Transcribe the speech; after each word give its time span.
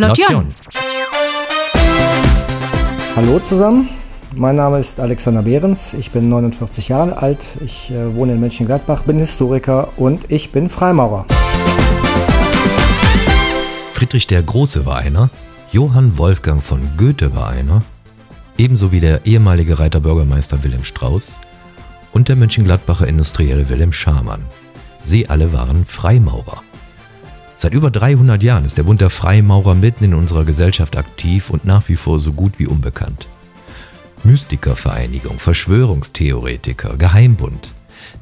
Lotion. 0.00 0.54
Hallo 3.14 3.38
zusammen, 3.40 3.90
mein 4.34 4.56
Name 4.56 4.78
ist 4.78 4.98
Alexander 4.98 5.42
Behrens, 5.42 5.92
ich 5.92 6.10
bin 6.10 6.30
49 6.30 6.88
Jahre 6.88 7.18
alt, 7.18 7.44
ich 7.62 7.90
äh, 7.90 8.14
wohne 8.14 8.32
in 8.32 8.40
Mönchengladbach, 8.40 9.02
bin 9.02 9.18
Historiker 9.18 9.88
und 9.98 10.32
ich 10.32 10.52
bin 10.52 10.70
Freimaurer. 10.70 11.26
Friedrich 13.92 14.26
der 14.26 14.42
Große 14.42 14.86
war 14.86 14.96
einer, 14.96 15.28
Johann 15.70 16.16
Wolfgang 16.16 16.62
von 16.62 16.80
Goethe 16.96 17.34
war 17.34 17.50
einer, 17.50 17.82
ebenso 18.56 18.92
wie 18.92 19.00
der 19.00 19.26
ehemalige 19.26 19.78
Reiterbürgermeister 19.78 20.64
Wilhelm 20.64 20.84
Strauß 20.84 21.38
und 22.12 22.28
der 22.30 22.36
Mönchengladbacher 22.36 23.06
Industrielle 23.06 23.68
Wilhelm 23.68 23.92
Schamann. 23.92 24.46
Sie 25.04 25.28
alle 25.28 25.52
waren 25.52 25.84
Freimaurer. 25.84 26.62
Seit 27.60 27.74
über 27.74 27.90
300 27.90 28.42
Jahren 28.42 28.64
ist 28.64 28.78
der 28.78 28.84
Bund 28.84 29.02
der 29.02 29.10
Freimaurer 29.10 29.74
mitten 29.74 30.02
in 30.02 30.14
unserer 30.14 30.46
Gesellschaft 30.46 30.96
aktiv 30.96 31.50
und 31.50 31.66
nach 31.66 31.90
wie 31.90 31.96
vor 31.96 32.18
so 32.18 32.32
gut 32.32 32.54
wie 32.56 32.66
unbekannt. 32.66 33.26
Mystikervereinigung, 34.24 35.38
Verschwörungstheoretiker, 35.38 36.96
Geheimbund. 36.96 37.70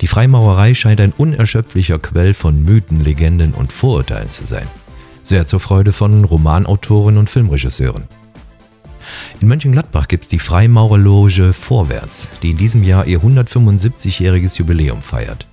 Die 0.01 0.09
Freimaurerei 0.09 0.75
scheint 0.75 1.01
ein 1.01 1.13
unerschöpflicher 1.17 2.01
Quell 2.01 2.35
von 2.35 2.65
Mythen, 2.65 3.01
Legenden 3.01 3.55
und 3.55 3.71
Vorurteilen 3.73 4.33
zu 4.33 4.45
sein. 4.45 4.67
Sehr 5.23 5.47
zur 5.47 5.61
Freude 5.61 5.93
von 5.93 6.25
Romanautoren 6.25 7.17
und 7.17 7.31
Filmregisseuren. 7.31 8.09
In 9.39 9.47
Mönchengladbach 9.47 10.09
gibt 10.09 10.25
es 10.25 10.29
die 10.29 10.41
Freimaurerloge 10.41 11.53
Vorwärts, 11.53 12.29
die 12.43 12.51
in 12.51 12.57
diesem 12.57 12.83
Jahr 12.83 13.07
ihr 13.07 13.21
175-jähriges 13.21 14.59
Jubiläum 14.59 15.01
feiert. 15.01 15.47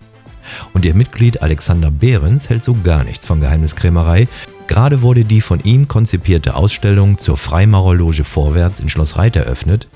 Und 0.73 0.85
ihr 0.85 0.93
Mitglied 0.93 1.41
Alexander 1.41 1.91
Behrens 1.91 2.49
hält 2.49 2.63
so 2.63 2.75
gar 2.83 3.03
nichts 3.03 3.25
von 3.25 3.41
Geheimniskrämerei. 3.41 4.27
Gerade 4.67 5.01
wurde 5.01 5.25
die 5.25 5.41
von 5.41 5.59
ihm 5.63 5.87
konzipierte 5.87 6.55
Ausstellung 6.55 7.17
zur 7.17 7.37
Freimaurerloge 7.37 8.23
Vorwärts 8.23 8.79
in 8.79 8.89
Schloss 8.89 9.17
Reit 9.17 9.35
eröffnet 9.35 9.87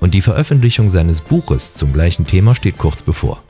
und 0.00 0.14
die 0.14 0.22
Veröffentlichung 0.22 0.88
seines 0.88 1.20
Buches 1.20 1.74
zum 1.74 1.92
gleichen 1.92 2.26
Thema 2.26 2.54
steht 2.54 2.78
kurz 2.78 3.02
bevor. 3.02 3.42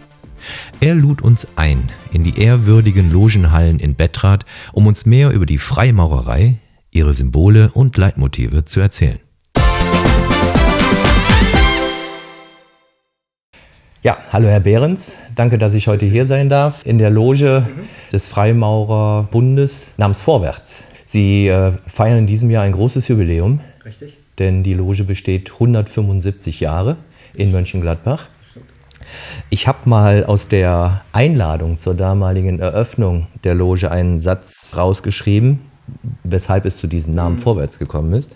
Er 0.80 0.94
lud 0.94 1.22
uns 1.22 1.46
ein 1.56 1.90
in 2.12 2.24
die 2.24 2.38
ehrwürdigen 2.38 3.10
Logenhallen 3.10 3.78
in 3.78 3.94
Bettrad, 3.94 4.44
um 4.72 4.86
uns 4.86 5.06
mehr 5.06 5.30
über 5.30 5.46
die 5.46 5.58
Freimaurerei, 5.58 6.56
ihre 6.90 7.14
Symbole 7.14 7.70
und 7.72 7.96
Leitmotive 7.96 8.64
zu 8.64 8.80
erzählen. 8.80 9.18
Ja, 14.04 14.18
hallo 14.34 14.48
Herr 14.48 14.60
Behrens, 14.60 15.16
danke, 15.34 15.56
dass 15.56 15.72
ich 15.72 15.88
heute 15.88 16.04
hier 16.04 16.26
sein 16.26 16.50
darf 16.50 16.84
in 16.84 16.98
der 16.98 17.08
Loge 17.08 17.66
des 18.12 18.28
Freimaurerbundes 18.28 19.94
namens 19.96 20.20
Vorwärts. 20.20 20.88
Sie 21.06 21.48
äh, 21.48 21.72
feiern 21.86 22.18
in 22.18 22.26
diesem 22.26 22.50
Jahr 22.50 22.64
ein 22.64 22.72
großes 22.72 23.08
Jubiläum. 23.08 23.60
Richtig. 23.82 24.18
Denn 24.38 24.62
die 24.62 24.74
Loge 24.74 25.04
besteht 25.04 25.50
175 25.54 26.60
Jahre 26.60 26.98
in 27.32 27.50
Mönchengladbach. 27.50 28.28
Ich 29.48 29.66
habe 29.66 29.88
mal 29.88 30.26
aus 30.26 30.48
der 30.48 31.00
Einladung 31.12 31.78
zur 31.78 31.94
damaligen 31.94 32.60
Eröffnung 32.60 33.28
der 33.42 33.54
Loge 33.54 33.90
einen 33.90 34.18
Satz 34.18 34.74
rausgeschrieben, 34.76 35.60
weshalb 36.24 36.66
es 36.66 36.76
zu 36.76 36.88
diesem 36.88 37.14
Namen 37.14 37.36
mhm. 37.36 37.40
Vorwärts 37.40 37.78
gekommen 37.78 38.12
ist. 38.12 38.32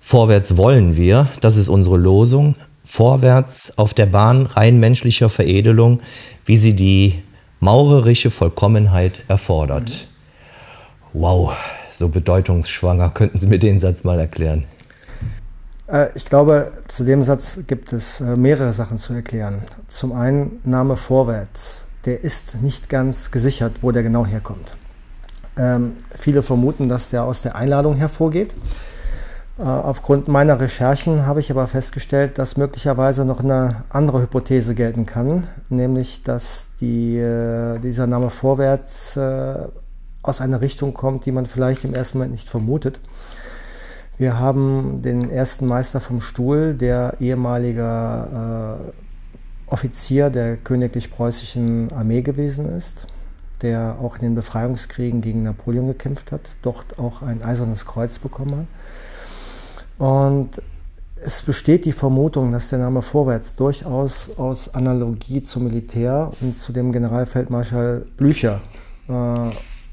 Vorwärts 0.00 0.56
wollen 0.56 0.96
wir, 0.96 1.28
das 1.42 1.58
ist 1.58 1.68
unsere 1.68 1.98
Losung, 1.98 2.54
vorwärts 2.86 3.76
auf 3.76 3.92
der 3.92 4.06
Bahn 4.06 4.46
rein 4.46 4.78
menschlicher 4.78 5.28
Veredelung, 5.28 6.00
wie 6.46 6.56
sie 6.56 6.74
die 6.74 7.22
maurerische 7.60 8.30
Vollkommenheit 8.30 9.24
erfordert. 9.28 10.08
Mhm. 11.12 11.20
Wow, 11.20 11.56
so 11.90 12.08
bedeutungsschwanger. 12.08 13.10
Könnten 13.10 13.38
Sie 13.38 13.46
mir 13.46 13.58
den 13.58 13.78
Satz 13.78 14.04
mal 14.04 14.18
erklären? 14.18 14.64
Äh, 15.88 16.08
ich 16.14 16.26
glaube, 16.26 16.72
zu 16.88 17.04
dem 17.04 17.22
Satz 17.22 17.58
gibt 17.66 17.92
es 17.92 18.20
äh, 18.20 18.36
mehrere 18.36 18.72
Sachen 18.72 18.98
zu 18.98 19.14
erklären. 19.14 19.62
Zum 19.88 20.12
einen 20.12 20.60
Name 20.64 20.96
Vorwärts. 20.96 21.84
Der 22.04 22.22
ist 22.22 22.62
nicht 22.62 22.88
ganz 22.88 23.32
gesichert, 23.32 23.78
wo 23.82 23.90
der 23.90 24.04
genau 24.04 24.24
herkommt. 24.24 24.74
Ähm, 25.58 25.94
viele 26.16 26.42
vermuten, 26.42 26.88
dass 26.88 27.10
der 27.10 27.24
aus 27.24 27.42
der 27.42 27.56
Einladung 27.56 27.96
hervorgeht. 27.96 28.54
Äh, 29.58 29.62
aufgrund 29.62 30.28
meiner 30.28 30.60
Recherchen 30.60 31.26
habe 31.26 31.40
ich 31.40 31.50
aber 31.50 31.66
festgestellt, 31.66 32.38
dass 32.38 32.56
möglicherweise 32.58 33.24
noch 33.24 33.40
eine 33.40 33.84
andere 33.88 34.20
Hypothese 34.20 34.74
gelten 34.74 35.06
kann, 35.06 35.46
nämlich 35.70 36.22
dass 36.22 36.68
die, 36.80 37.16
äh, 37.16 37.78
dieser 37.78 38.06
Name 38.06 38.28
Vorwärts 38.28 39.16
äh, 39.16 39.68
aus 40.22 40.40
einer 40.40 40.60
Richtung 40.60 40.92
kommt, 40.92 41.24
die 41.24 41.32
man 41.32 41.46
vielleicht 41.46 41.84
im 41.84 41.94
ersten 41.94 42.18
Moment 42.18 42.32
nicht 42.32 42.50
vermutet. 42.50 43.00
Wir 44.18 44.38
haben 44.38 45.02
den 45.02 45.30
ersten 45.30 45.66
Meister 45.66 46.00
vom 46.00 46.20
Stuhl, 46.20 46.74
der 46.74 47.14
ehemaliger 47.20 48.80
Offizier 49.66 50.30
der 50.30 50.56
königlich-preußischen 50.56 51.92
Armee 51.92 52.22
gewesen 52.22 52.74
ist, 52.74 53.06
der 53.60 53.98
auch 54.00 54.16
in 54.16 54.22
den 54.22 54.34
Befreiungskriegen 54.34 55.20
gegen 55.20 55.42
Napoleon 55.42 55.88
gekämpft 55.88 56.32
hat, 56.32 56.56
dort 56.62 56.98
auch 56.98 57.20
ein 57.20 57.42
eisernes 57.42 57.84
Kreuz 57.84 58.18
bekommen 58.18 58.60
hat. 58.60 58.66
Und 59.98 60.50
es 61.22 61.42
besteht 61.42 61.84
die 61.84 61.92
Vermutung, 61.92 62.52
dass 62.52 62.68
der 62.68 62.78
Name 62.78 63.02
Vorwärts 63.02 63.56
durchaus 63.56 64.30
aus 64.36 64.74
Analogie 64.74 65.42
zum 65.42 65.64
Militär 65.64 66.32
und 66.40 66.60
zu 66.60 66.72
dem 66.72 66.92
Generalfeldmarschall 66.92 68.06
Blücher 68.16 68.60
äh, 69.08 69.50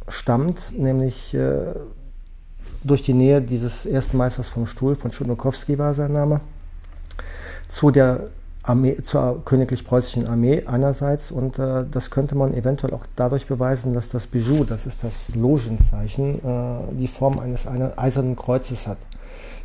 stammt, 0.09 0.77
nämlich 0.77 1.33
äh, 1.33 1.73
durch 2.83 3.01
die 3.01 3.13
Nähe 3.13 3.41
dieses 3.41 3.85
ersten 3.85 4.17
Meisters 4.17 4.49
vom 4.49 4.65
Stuhl, 4.65 4.95
von 4.95 5.11
Schudnokowski 5.11 5.77
war 5.77 5.93
sein 5.93 6.11
Name, 6.11 6.41
zu 7.67 7.91
der 7.91 8.27
Armee, 8.61 9.01
zur 9.01 9.43
königlich-preußischen 9.43 10.27
Armee 10.27 10.63
einerseits 10.65 11.31
und 11.31 11.59
äh, 11.59 11.85
das 11.89 12.11
könnte 12.11 12.35
man 12.35 12.53
eventuell 12.53 12.93
auch 12.93 13.05
dadurch 13.15 13.47
beweisen, 13.47 13.93
dass 13.93 14.09
das 14.09 14.27
Bijou, 14.27 14.63
das 14.63 14.85
ist 14.85 15.03
das 15.03 15.35
Logenzeichen, 15.35 16.39
äh, 16.39 16.95
die 16.97 17.07
Form 17.07 17.39
eines 17.39 17.67
eisernen 17.67 18.35
Kreuzes 18.35 18.87
hat. 18.87 18.97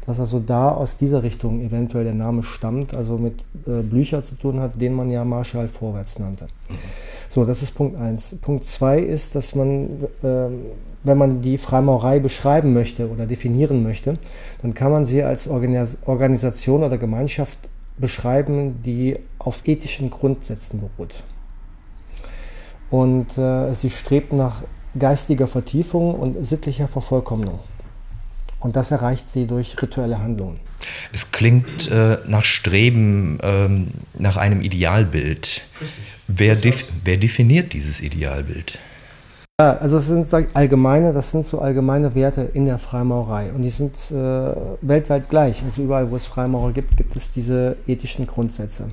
Dass 0.08 0.18
also 0.18 0.40
da 0.40 0.70
aus 0.72 0.96
dieser 0.96 1.22
Richtung 1.22 1.60
eventuell 1.60 2.04
der 2.04 2.14
Name 2.14 2.42
stammt, 2.42 2.94
also 2.94 3.18
mit 3.18 3.44
äh, 3.66 3.82
Blücher 3.82 4.22
zu 4.22 4.36
tun 4.36 4.58
hat, 4.58 4.80
den 4.80 4.94
man 4.94 5.10
ja 5.10 5.22
Marschall 5.22 5.68
vorwärts 5.68 6.18
nannte. 6.18 6.46
Mhm. 6.70 6.74
So, 7.28 7.44
das 7.44 7.60
ist 7.60 7.72
Punkt 7.74 8.00
1. 8.00 8.36
Punkt 8.40 8.64
2 8.64 9.00
ist, 9.00 9.34
dass 9.34 9.54
man, 9.54 10.04
äh, 10.22 10.48
wenn 11.04 11.18
man 11.18 11.42
die 11.42 11.58
Freimaurerei 11.58 12.20
beschreiben 12.20 12.72
möchte 12.72 13.10
oder 13.10 13.26
definieren 13.26 13.82
möchte, 13.82 14.16
dann 14.62 14.72
kann 14.72 14.92
man 14.92 15.04
sie 15.04 15.22
als 15.22 15.46
Organis 15.46 15.98
Organisation 16.06 16.84
oder 16.84 16.96
Gemeinschaft 16.96 17.58
beschreiben, 17.98 18.82
die 18.82 19.18
auf 19.38 19.60
ethischen 19.66 20.08
Grundsätzen 20.08 20.80
beruht. 20.80 21.22
Und 22.90 23.36
äh, 23.36 23.74
sie 23.74 23.90
strebt 23.90 24.32
nach 24.32 24.62
geistiger 24.98 25.48
Vertiefung 25.48 26.14
und 26.14 26.46
sittlicher 26.46 26.88
Vervollkommnung. 26.88 27.58
Und 28.60 28.76
das 28.76 28.90
erreicht 28.90 29.30
sie 29.30 29.46
durch 29.46 29.80
rituelle 29.80 30.18
Handlungen. 30.18 30.58
Es 31.12 31.30
klingt 31.30 31.90
äh, 31.90 32.18
nach 32.26 32.44
Streben, 32.44 33.38
ähm, 33.42 33.88
nach 34.18 34.36
einem 34.36 34.62
Idealbild. 34.62 35.62
Wer, 36.26 36.56
def 36.56 36.84
wer, 37.04 37.16
definiert 37.16 37.72
dieses 37.72 38.00
Idealbild? 38.00 38.78
Ja, 39.60 39.76
also 39.78 39.98
es 39.98 40.06
sind 40.06 40.32
allgemeine, 40.54 41.12
das 41.12 41.32
sind 41.32 41.44
so 41.44 41.58
allgemeine 41.58 42.14
Werte 42.14 42.42
in 42.42 42.66
der 42.66 42.78
Freimaurerei 42.78 43.50
und 43.52 43.62
die 43.62 43.70
sind 43.70 43.94
äh, 44.10 44.14
weltweit 44.82 45.28
gleich. 45.30 45.62
Also 45.64 45.82
überall, 45.82 46.10
wo 46.10 46.16
es 46.16 46.26
Freimaurer 46.26 46.72
gibt, 46.72 46.96
gibt 46.96 47.16
es 47.16 47.30
diese 47.30 47.76
ethischen 47.86 48.26
Grundsätze. 48.26 48.88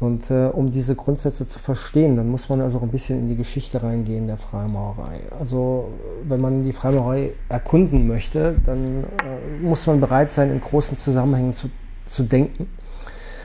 Und 0.00 0.30
äh, 0.30 0.46
um 0.46 0.70
diese 0.70 0.94
Grundsätze 0.94 1.46
zu 1.46 1.58
verstehen, 1.58 2.16
dann 2.16 2.28
muss 2.28 2.48
man 2.48 2.60
also 2.60 2.78
auch 2.78 2.82
ein 2.82 2.90
bisschen 2.90 3.18
in 3.18 3.28
die 3.28 3.36
Geschichte 3.36 3.82
reingehen 3.82 4.28
der 4.28 4.36
Freimaurerei. 4.36 5.20
Also 5.38 5.88
wenn 6.24 6.40
man 6.40 6.62
die 6.62 6.72
Freimaurerei 6.72 7.32
erkunden 7.48 8.06
möchte, 8.06 8.56
dann 8.64 9.04
äh, 9.04 9.62
muss 9.62 9.86
man 9.86 10.00
bereit 10.00 10.30
sein, 10.30 10.50
in 10.52 10.60
großen 10.60 10.96
Zusammenhängen 10.96 11.52
zu, 11.52 11.68
zu 12.06 12.22
denken. 12.22 12.68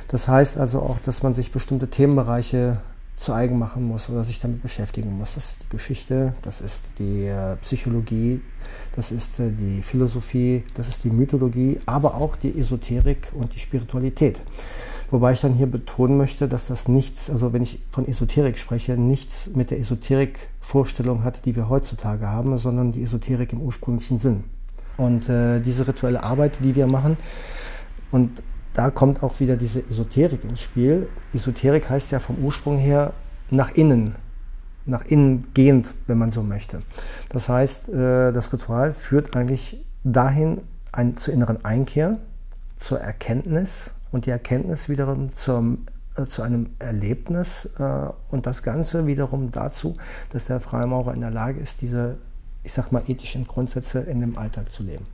Das 0.08 0.28
heißt 0.28 0.58
also 0.58 0.82
auch, 0.82 1.00
dass 1.00 1.24
man 1.24 1.34
sich 1.34 1.52
bestimmte 1.52 1.90
Themenbereiche 1.90 2.78
zu 3.16 3.34
eigen 3.34 3.58
machen 3.58 3.88
muss 3.88 4.10
oder 4.10 4.24
sich 4.24 4.40
damit 4.40 4.62
beschäftigen 4.62 5.18
muss. 5.18 5.36
Das 5.36 5.46
ist 5.46 5.64
die 5.64 5.70
Geschichte, 5.70 6.34
das 6.42 6.62
ist 6.62 6.84
die 7.00 7.26
äh, 7.26 7.56
Psychologie, 7.62 8.42
das 8.96 9.12
ist 9.12 9.40
äh, 9.40 9.52
die 9.52 9.82
Philosophie, 9.82 10.64
das 10.76 10.88
ist 10.88 11.04
die 11.04 11.10
Mythologie, 11.10 11.80
aber 11.86 12.16
auch 12.16 12.36
die 12.36 12.60
Esoterik 12.60 13.32
und 13.34 13.54
die 13.56 13.60
Spiritualität. 13.60 14.42
Wobei 15.10 15.34
ich 15.34 15.42
dann 15.42 15.54
hier 15.54 15.68
betonen 15.68 16.18
möchte, 16.18 16.48
dass 16.48 16.68
das 16.68 16.88
nichts, 16.88 17.30
also 17.30 17.54
wenn 17.54 17.62
ich 17.62 17.80
von 17.92 18.08
Esoterik 18.08 18.58
spreche, 18.58 18.98
nichts 18.98 19.52
mit 19.54 19.72
der 19.72 19.80
Esoterik-Vorstellung 19.80 21.24
hat, 21.24 21.46
die 21.46 21.56
wir 21.56 21.70
heutzutage 21.70 22.28
haben, 22.28 22.58
sondern 22.58 22.92
die 22.92 23.04
Esoterik 23.04 23.54
im 23.54 23.62
ursprünglichen 23.62 24.20
Sinn. 24.20 24.44
Und 24.98 25.30
äh, 25.30 25.60
diese 25.60 25.88
rituelle 25.88 26.24
Arbeit, 26.24 26.60
die 26.64 26.76
wir 26.76 26.88
machen, 26.88 27.18
und 28.12 28.44
da 28.74 28.90
kommt 28.90 29.24
auch 29.24 29.40
wieder 29.40 29.56
diese 29.56 29.80
Esoterik 29.88 30.44
ins 30.44 30.62
Spiel. 30.62 31.08
Esoterik 31.34 31.90
heißt 31.90 32.12
ja 32.12 32.20
vom 32.20 32.44
Ursprung 32.44 32.78
her 32.78 33.14
nach 33.50 33.72
innen, 33.72 34.16
nach 34.86 35.06
innen 35.06 35.48
gehend, 35.54 35.94
wenn 36.08 36.18
man 36.18 36.32
so 36.32 36.42
möchte. 36.42 36.82
Das 37.30 37.50
heißt, 37.50 37.90
äh, 37.90 38.32
das 38.32 38.52
Ritual 38.52 38.94
führt 38.94 39.36
eigentlich 39.36 39.84
dahin 40.04 40.62
ein, 40.92 41.18
zur 41.18 41.34
inneren 41.34 41.64
Einkehr, 41.64 42.18
zur 42.76 43.00
Erkenntnis 43.00 43.92
und 44.14 44.28
die 44.28 44.30
Erkenntnis 44.30 44.88
wiederum 44.88 45.34
zum, 45.34 45.86
äh, 46.16 46.26
zu 46.26 46.44
einem 46.44 46.70
Erlebnis 46.80 47.68
äh, 47.78 48.08
und 48.30 48.46
das 48.46 48.64
Ganze 48.64 49.08
wiederum 49.08 49.52
dazu, 49.52 49.96
dass 50.30 50.46
der 50.46 50.60
Freimaurer 50.60 51.14
in 51.14 51.22
der 51.22 51.32
Lage 51.32 51.60
ist, 51.60 51.82
diese, 51.82 52.18
ich 52.64 52.72
sag 52.74 52.92
mal, 52.92 53.04
ethischen 53.08 53.46
Grundsätze 53.46 54.00
in 54.00 54.22
dem 54.22 54.38
Alltag 54.38 54.72
zu 54.72 54.84
leben. 54.84 55.08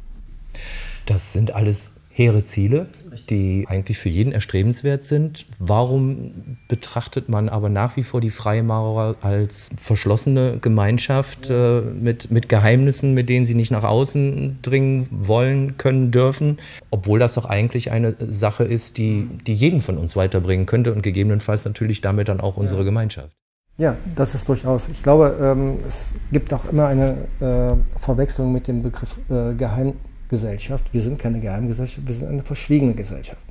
Das 1.06 1.34
sind 1.34 1.56
alles 1.56 1.99
hehre 2.20 2.44
Ziele, 2.44 2.88
die 3.30 3.66
eigentlich 3.70 3.98
für 3.98 4.10
jeden 4.10 4.34
erstrebenswert 4.34 5.06
sind. 5.06 5.46
Warum 5.58 6.58
betrachtet 6.68 7.30
man 7.30 7.48
aber 7.48 7.70
nach 7.70 7.96
wie 7.96 8.04
vor 8.04 8.20
die 8.20 8.30
Freimaurer 8.30 9.16
als 9.22 9.70
verschlossene 9.78 10.58
Gemeinschaft 10.60 11.50
äh, 11.50 11.80
mit, 11.80 12.30
mit 12.30 12.50
Geheimnissen, 12.50 13.14
mit 13.14 13.30
denen 13.30 13.46
sie 13.46 13.56
nicht 13.56 13.72
nach 13.72 13.86
außen 13.86 14.60
dringen 14.62 15.08
wollen, 15.10 15.78
können, 15.78 16.12
dürfen, 16.12 16.58
obwohl 16.92 17.20
das 17.20 17.36
doch 17.36 17.46
eigentlich 17.46 17.90
eine 17.90 18.14
Sache 18.20 18.66
ist, 18.66 18.98
die, 18.98 19.30
die 19.48 19.54
jeden 19.54 19.80
von 19.80 19.98
uns 19.98 20.18
weiterbringen 20.18 20.66
könnte 20.66 20.94
und 20.94 21.02
gegebenenfalls 21.02 21.64
natürlich 21.64 22.02
damit 22.02 22.28
dann 22.28 22.42
auch 22.42 22.58
unsere 22.58 22.84
Gemeinschaft? 22.84 23.32
Ja, 23.78 23.96
das 24.14 24.36
ist 24.36 24.50
durchaus. 24.50 24.90
Ich 24.90 25.04
glaube, 25.04 25.38
ähm, 25.42 25.78
es 25.88 26.14
gibt 26.34 26.54
auch 26.54 26.66
immer 26.66 26.88
eine 26.88 27.30
äh, 27.40 27.98
Verwechslung 27.98 28.52
mit 28.52 28.68
dem 28.68 28.84
Begriff 28.84 29.18
äh, 29.30 29.54
Geheim, 29.54 29.94
Gesellschaft. 30.30 30.94
Wir 30.94 31.02
sind 31.02 31.20
keine 31.20 31.40
Geheimgesellschaft, 31.42 32.08
wir 32.08 32.16
sind 32.16 32.28
eine 32.28 32.44
verschwiegene 32.44 32.94
Gesellschaft. 32.94 33.42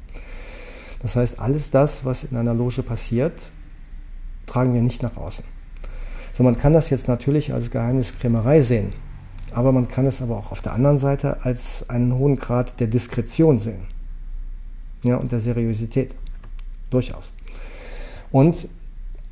Das 1.02 1.16
heißt, 1.16 1.38
alles 1.38 1.70
das, 1.70 2.04
was 2.04 2.24
in 2.24 2.36
einer 2.36 2.54
Loge 2.54 2.82
passiert, 2.82 3.52
tragen 4.46 4.74
wir 4.74 4.80
nicht 4.80 5.02
nach 5.02 5.16
außen. 5.16 5.44
So, 6.32 6.42
man 6.42 6.56
kann 6.56 6.72
das 6.72 6.90
jetzt 6.90 7.08
natürlich 7.08 7.52
als 7.52 7.70
Geheimniskrämerei 7.70 8.60
sehen, 8.60 8.92
aber 9.52 9.72
man 9.72 9.88
kann 9.88 10.06
es 10.06 10.22
aber 10.22 10.36
auch 10.36 10.52
auf 10.52 10.62
der 10.62 10.72
anderen 10.72 10.98
Seite 10.98 11.44
als 11.44 11.88
einen 11.90 12.14
hohen 12.14 12.36
Grad 12.36 12.80
der 12.80 12.86
Diskretion 12.86 13.58
sehen. 13.58 13.86
Ja, 15.04 15.16
und 15.16 15.30
der 15.30 15.40
Seriosität. 15.40 16.14
Durchaus. 16.90 17.32
Und 18.32 18.68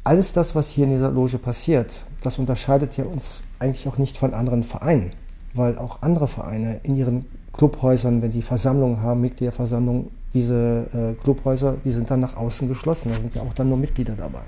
alles 0.04 0.32
das, 0.32 0.54
was 0.54 0.70
hier 0.70 0.84
in 0.84 0.90
dieser 0.90 1.10
Loge 1.10 1.38
passiert, 1.38 2.04
das 2.20 2.38
unterscheidet 2.38 2.96
ja 2.96 3.04
uns 3.04 3.42
eigentlich 3.58 3.88
auch 3.88 3.98
nicht 3.98 4.18
von 4.18 4.34
anderen 4.34 4.62
Vereinen 4.62 5.12
weil 5.56 5.78
auch 5.78 6.02
andere 6.02 6.28
Vereine 6.28 6.80
in 6.82 6.96
ihren 6.96 7.26
Clubhäusern, 7.52 8.22
wenn 8.22 8.30
die 8.30 8.42
Versammlungen 8.42 9.02
haben, 9.02 9.20
Mitgliederversammlungen, 9.22 10.10
diese 10.34 10.86
äh, 10.92 11.22
Clubhäuser, 11.22 11.76
die 11.84 11.90
sind 11.90 12.10
dann 12.10 12.20
nach 12.20 12.36
außen 12.36 12.68
geschlossen. 12.68 13.10
Da 13.12 13.18
sind 13.18 13.34
ja 13.34 13.42
auch 13.42 13.54
dann 13.54 13.68
nur 13.68 13.78
Mitglieder 13.78 14.14
dabei. 14.14 14.42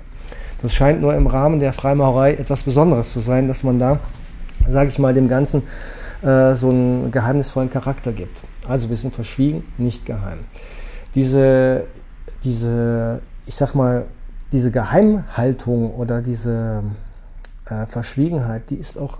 Das 0.61 0.73
scheint 0.73 1.01
nur 1.01 1.15
im 1.15 1.25
Rahmen 1.25 1.59
der 1.59 1.73
Freimaurerei 1.73 2.33
etwas 2.33 2.63
Besonderes 2.63 3.11
zu 3.11 3.21
sein, 3.21 3.47
dass 3.47 3.63
man 3.63 3.79
da, 3.79 3.99
sage 4.67 4.89
ich 4.89 4.99
mal, 4.99 5.13
dem 5.13 5.27
Ganzen 5.27 5.63
äh, 6.21 6.53
so 6.53 6.69
einen 6.69 7.11
geheimnisvollen 7.11 7.69
Charakter 7.69 8.11
gibt. 8.11 8.43
Also 8.67 8.89
wir 8.89 8.97
sind 8.97 9.13
verschwiegen, 9.13 9.63
nicht 9.77 10.05
geheim. 10.05 10.39
Diese, 11.15 11.87
diese, 12.43 13.21
ich 13.45 13.55
sag 13.55 13.73
mal, 13.73 14.05
diese 14.51 14.69
Geheimhaltung 14.69 15.91
oder 15.91 16.21
diese 16.21 16.83
äh, 17.65 17.85
Verschwiegenheit, 17.85 18.69
die 18.69 18.75
ist 18.75 18.97
auch 18.97 19.19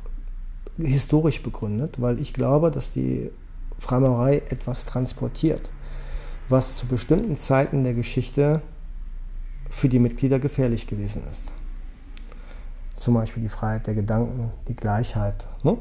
historisch 0.82 1.44
begründet, 1.44 2.02
weil 2.02 2.20
ich 2.20 2.34
glaube, 2.34 2.72
dass 2.72 2.92
die 2.92 3.32
Freimaurerei 3.80 4.38
etwas 4.50 4.86
transportiert, 4.86 5.72
was 6.50 6.78
zu 6.78 6.88
bestimmten 6.88 7.38
Zeiten 7.38 7.84
der 7.84 7.94
Geschichte 7.94 8.62
für 9.70 9.90
die 9.90 10.00
Mitglieder 10.00 10.40
gefährlich 10.40 10.88
gewesen 10.88 11.24
ist. 11.30 11.54
Zum 12.96 13.14
Beispiel 13.14 13.44
die 13.44 13.50
Freiheit 13.50 13.88
der 13.88 13.94
Gedanken, 13.94 14.52
die 14.68 14.76
Gleichheit. 14.76 15.48
Ne? 15.64 15.78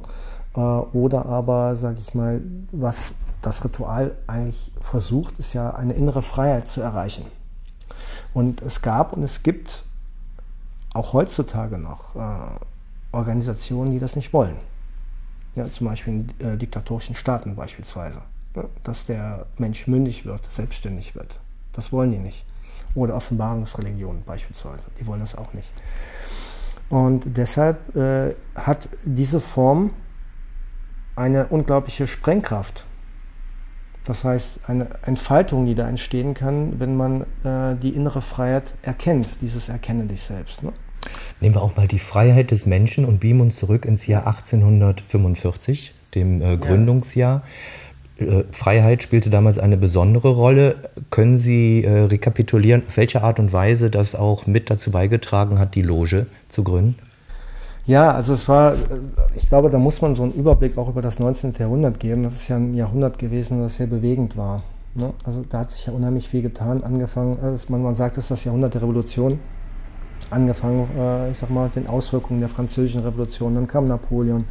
Äh, 0.55 0.61
oder 0.61 1.27
aber, 1.27 1.75
sage 1.75 1.99
ich 1.99 2.15
mal, 2.15 2.41
was 2.71 3.13
das 3.43 3.65
Ritual 3.65 4.17
eigentlich 4.27 4.73
versucht, 4.81 5.39
ist 5.39 5.53
ja 5.53 5.75
eine 5.75 5.95
innere 5.95 6.23
Freiheit 6.23 6.69
zu 6.69 6.81
erreichen. 6.81 7.25
Und 8.35 8.63
es 8.63 8.83
gab 8.83 9.15
und 9.15 9.23
es 9.23 9.43
gibt 9.43 9.85
auch 10.93 11.13
heutzutage 11.13 11.79
noch 11.79 12.15
äh, 12.15 12.59
Organisationen, 13.13 13.91
die 13.91 13.99
das 13.99 14.15
nicht 14.15 14.33
wollen 14.33 14.59
ja, 15.59 15.67
zum 15.67 15.87
Beispiel 15.89 16.13
in 16.39 16.47
äh, 16.47 16.57
diktatorischen 16.57 17.15
Staaten 17.15 17.57
beispielsweise, 17.57 18.23
ja, 18.57 18.65
dass 18.85 19.07
der 19.07 19.47
Mensch 19.59 19.87
mündig 19.87 20.25
wird, 20.25 20.51
selbstständig 20.51 21.15
wird. 21.15 21.39
Das 21.73 21.93
wollen 21.93 22.13
die 22.13 22.19
nicht. 22.19 22.45
Oder 22.95 23.15
Offenbarungsreligionen 23.15 24.25
beispielsweise, 24.25 24.89
die 24.99 25.07
wollen 25.07 25.21
das 25.21 25.37
auch 25.37 25.53
nicht. 25.53 25.71
Und 26.89 27.37
deshalb 27.37 27.95
äh, 27.95 28.35
hat 28.55 28.89
diese 29.05 29.41
Form 29.41 29.93
eine 31.17 31.49
unglaubliche 31.49 32.07
Sprengkraft. 32.07 32.85
Das 34.05 34.25
heißt, 34.25 34.61
eine 34.69 34.89
Entfaltung, 35.03 35.67
die 35.67 35.75
da 35.75 35.87
entstehen 35.87 36.33
kann, 36.33 36.81
wenn 36.81 36.97
man 36.97 37.23
äh, 37.45 37.77
die 37.77 37.91
innere 37.91 38.23
Freiheit 38.23 38.73
erkennt, 38.81 39.43
dieses 39.43 39.69
Erkenne 39.69 40.07
dich 40.07 40.23
selbst. 40.23 40.63
Ne? 40.63 40.73
Nehmen 41.41 41.55
wir 41.55 41.63
auch 41.63 41.77
mal 41.77 41.87
die 41.87 41.99
Freiheit 41.99 42.51
des 42.51 42.67
Menschen 42.67 43.05
und 43.05 43.21
beamen 43.21 43.43
uns 43.43 43.57
zurück 43.57 43.85
ins 43.85 44.07
Jahr 44.07 44.27
1845, 44.27 45.95
dem 46.15 46.43
äh, 46.43 46.57
Gründungsjahr. 46.57 47.43
Äh, 48.19 48.45
Freiheit 48.51 49.03
spielte 49.03 49.31
damals 49.31 49.59
eine 49.59 49.77
besondere 49.77 50.31
Rolle. 50.31 50.91
Können 51.11 51.39
Sie 51.39 51.85
äh, 51.85 52.03
rekapitulieren, 52.03 52.83
auf 52.87 52.97
welche 52.97 53.23
Art 53.23 53.39
und 53.39 53.53
Weise 53.53 53.91
das 53.91 54.15
auch 54.15 54.47
mit 54.47 54.71
dazu 54.71 54.91
beigetragen 54.91 55.59
hat, 55.59 55.75
die 55.75 55.83
Loge 55.83 56.27
zu 56.49 56.65
gründen? 56.65 56.97
Ja, 57.87 58.11
also 58.11 58.35
es 58.35 58.49
war, 58.49 58.75
äh, 58.75 58.77
ich 59.37 59.49
glaube, 59.49 59.71
da 59.71 59.79
muss 59.79 60.03
man 60.03 60.15
so 60.15 60.25
einen 60.25 60.33
Überblick 60.33 60.77
auch 60.77 60.89
über 60.89 61.03
das 61.03 61.21
19. 61.21 61.55
Jahrhundert 61.59 62.01
geben. 62.01 62.25
Das 62.25 62.35
ist 62.35 62.49
ja 62.49 62.57
ein 62.57 62.75
Jahrhundert 62.75 63.19
gewesen, 63.19 63.61
das 63.61 63.77
sehr 63.77 63.87
bewegend 63.87 64.37
war. 64.37 64.63
Ne? 64.95 65.13
Also 65.25 65.45
da 65.49 65.61
hat 65.61 65.71
sich 65.71 65.87
ja 65.87 65.93
unheimlich 65.93 66.29
viel 66.29 66.43
getan, 66.43 66.83
angefangen, 66.83 67.39
also 67.41 67.67
man, 67.69 67.83
man 67.83 67.95
sagt, 67.95 68.19
es 68.19 68.25
ist 68.25 68.31
das 68.31 68.45
Jahrhundert 68.45 68.75
der 68.75 68.83
Revolution 68.83 69.39
angefangen, 70.31 70.89
äh, 70.97 71.31
ich 71.31 71.39
sag 71.39 71.51
mal, 71.51 71.69
den 71.69 71.87
Auswirkungen 71.87 72.41
der 72.41 72.49
Französischen 72.49 73.03
Revolution. 73.03 73.55
Dann 73.55 73.67
kam 73.67 73.87
Napoleon, 73.87 74.45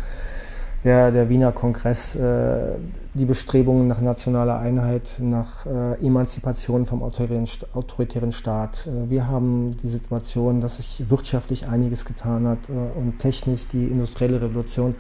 der, 0.84 1.12
der 1.12 1.30
Wiener 1.30 1.52
Kongress, 1.52 2.16
äh, 2.16 2.76
die 3.14 3.26
Bestrebungen 3.26 3.88
nach 3.88 4.00
nationaler 4.00 4.60
Einheit, 4.60 5.20
nach 5.20 5.66
äh, 5.66 6.06
Emanzipation 6.06 6.86
vom 6.86 7.02
autoritären, 7.02 7.48
autoritären 7.74 8.32
Staat. 8.32 8.88
Äh, 8.88 9.10
wir 9.10 9.28
haben 9.28 9.76
die 9.84 9.90
Situation, 9.90 10.62
dass 10.62 10.78
sich 10.78 11.10
wirtschaftlich 11.10 11.68
einiges 11.68 12.06
getan 12.06 12.48
hat 12.48 12.70
äh, 12.70 12.98
und 12.98 13.20
technisch 13.20 13.68
die 13.68 13.86
industrielle 13.86 14.42
Revolution. 14.42 14.96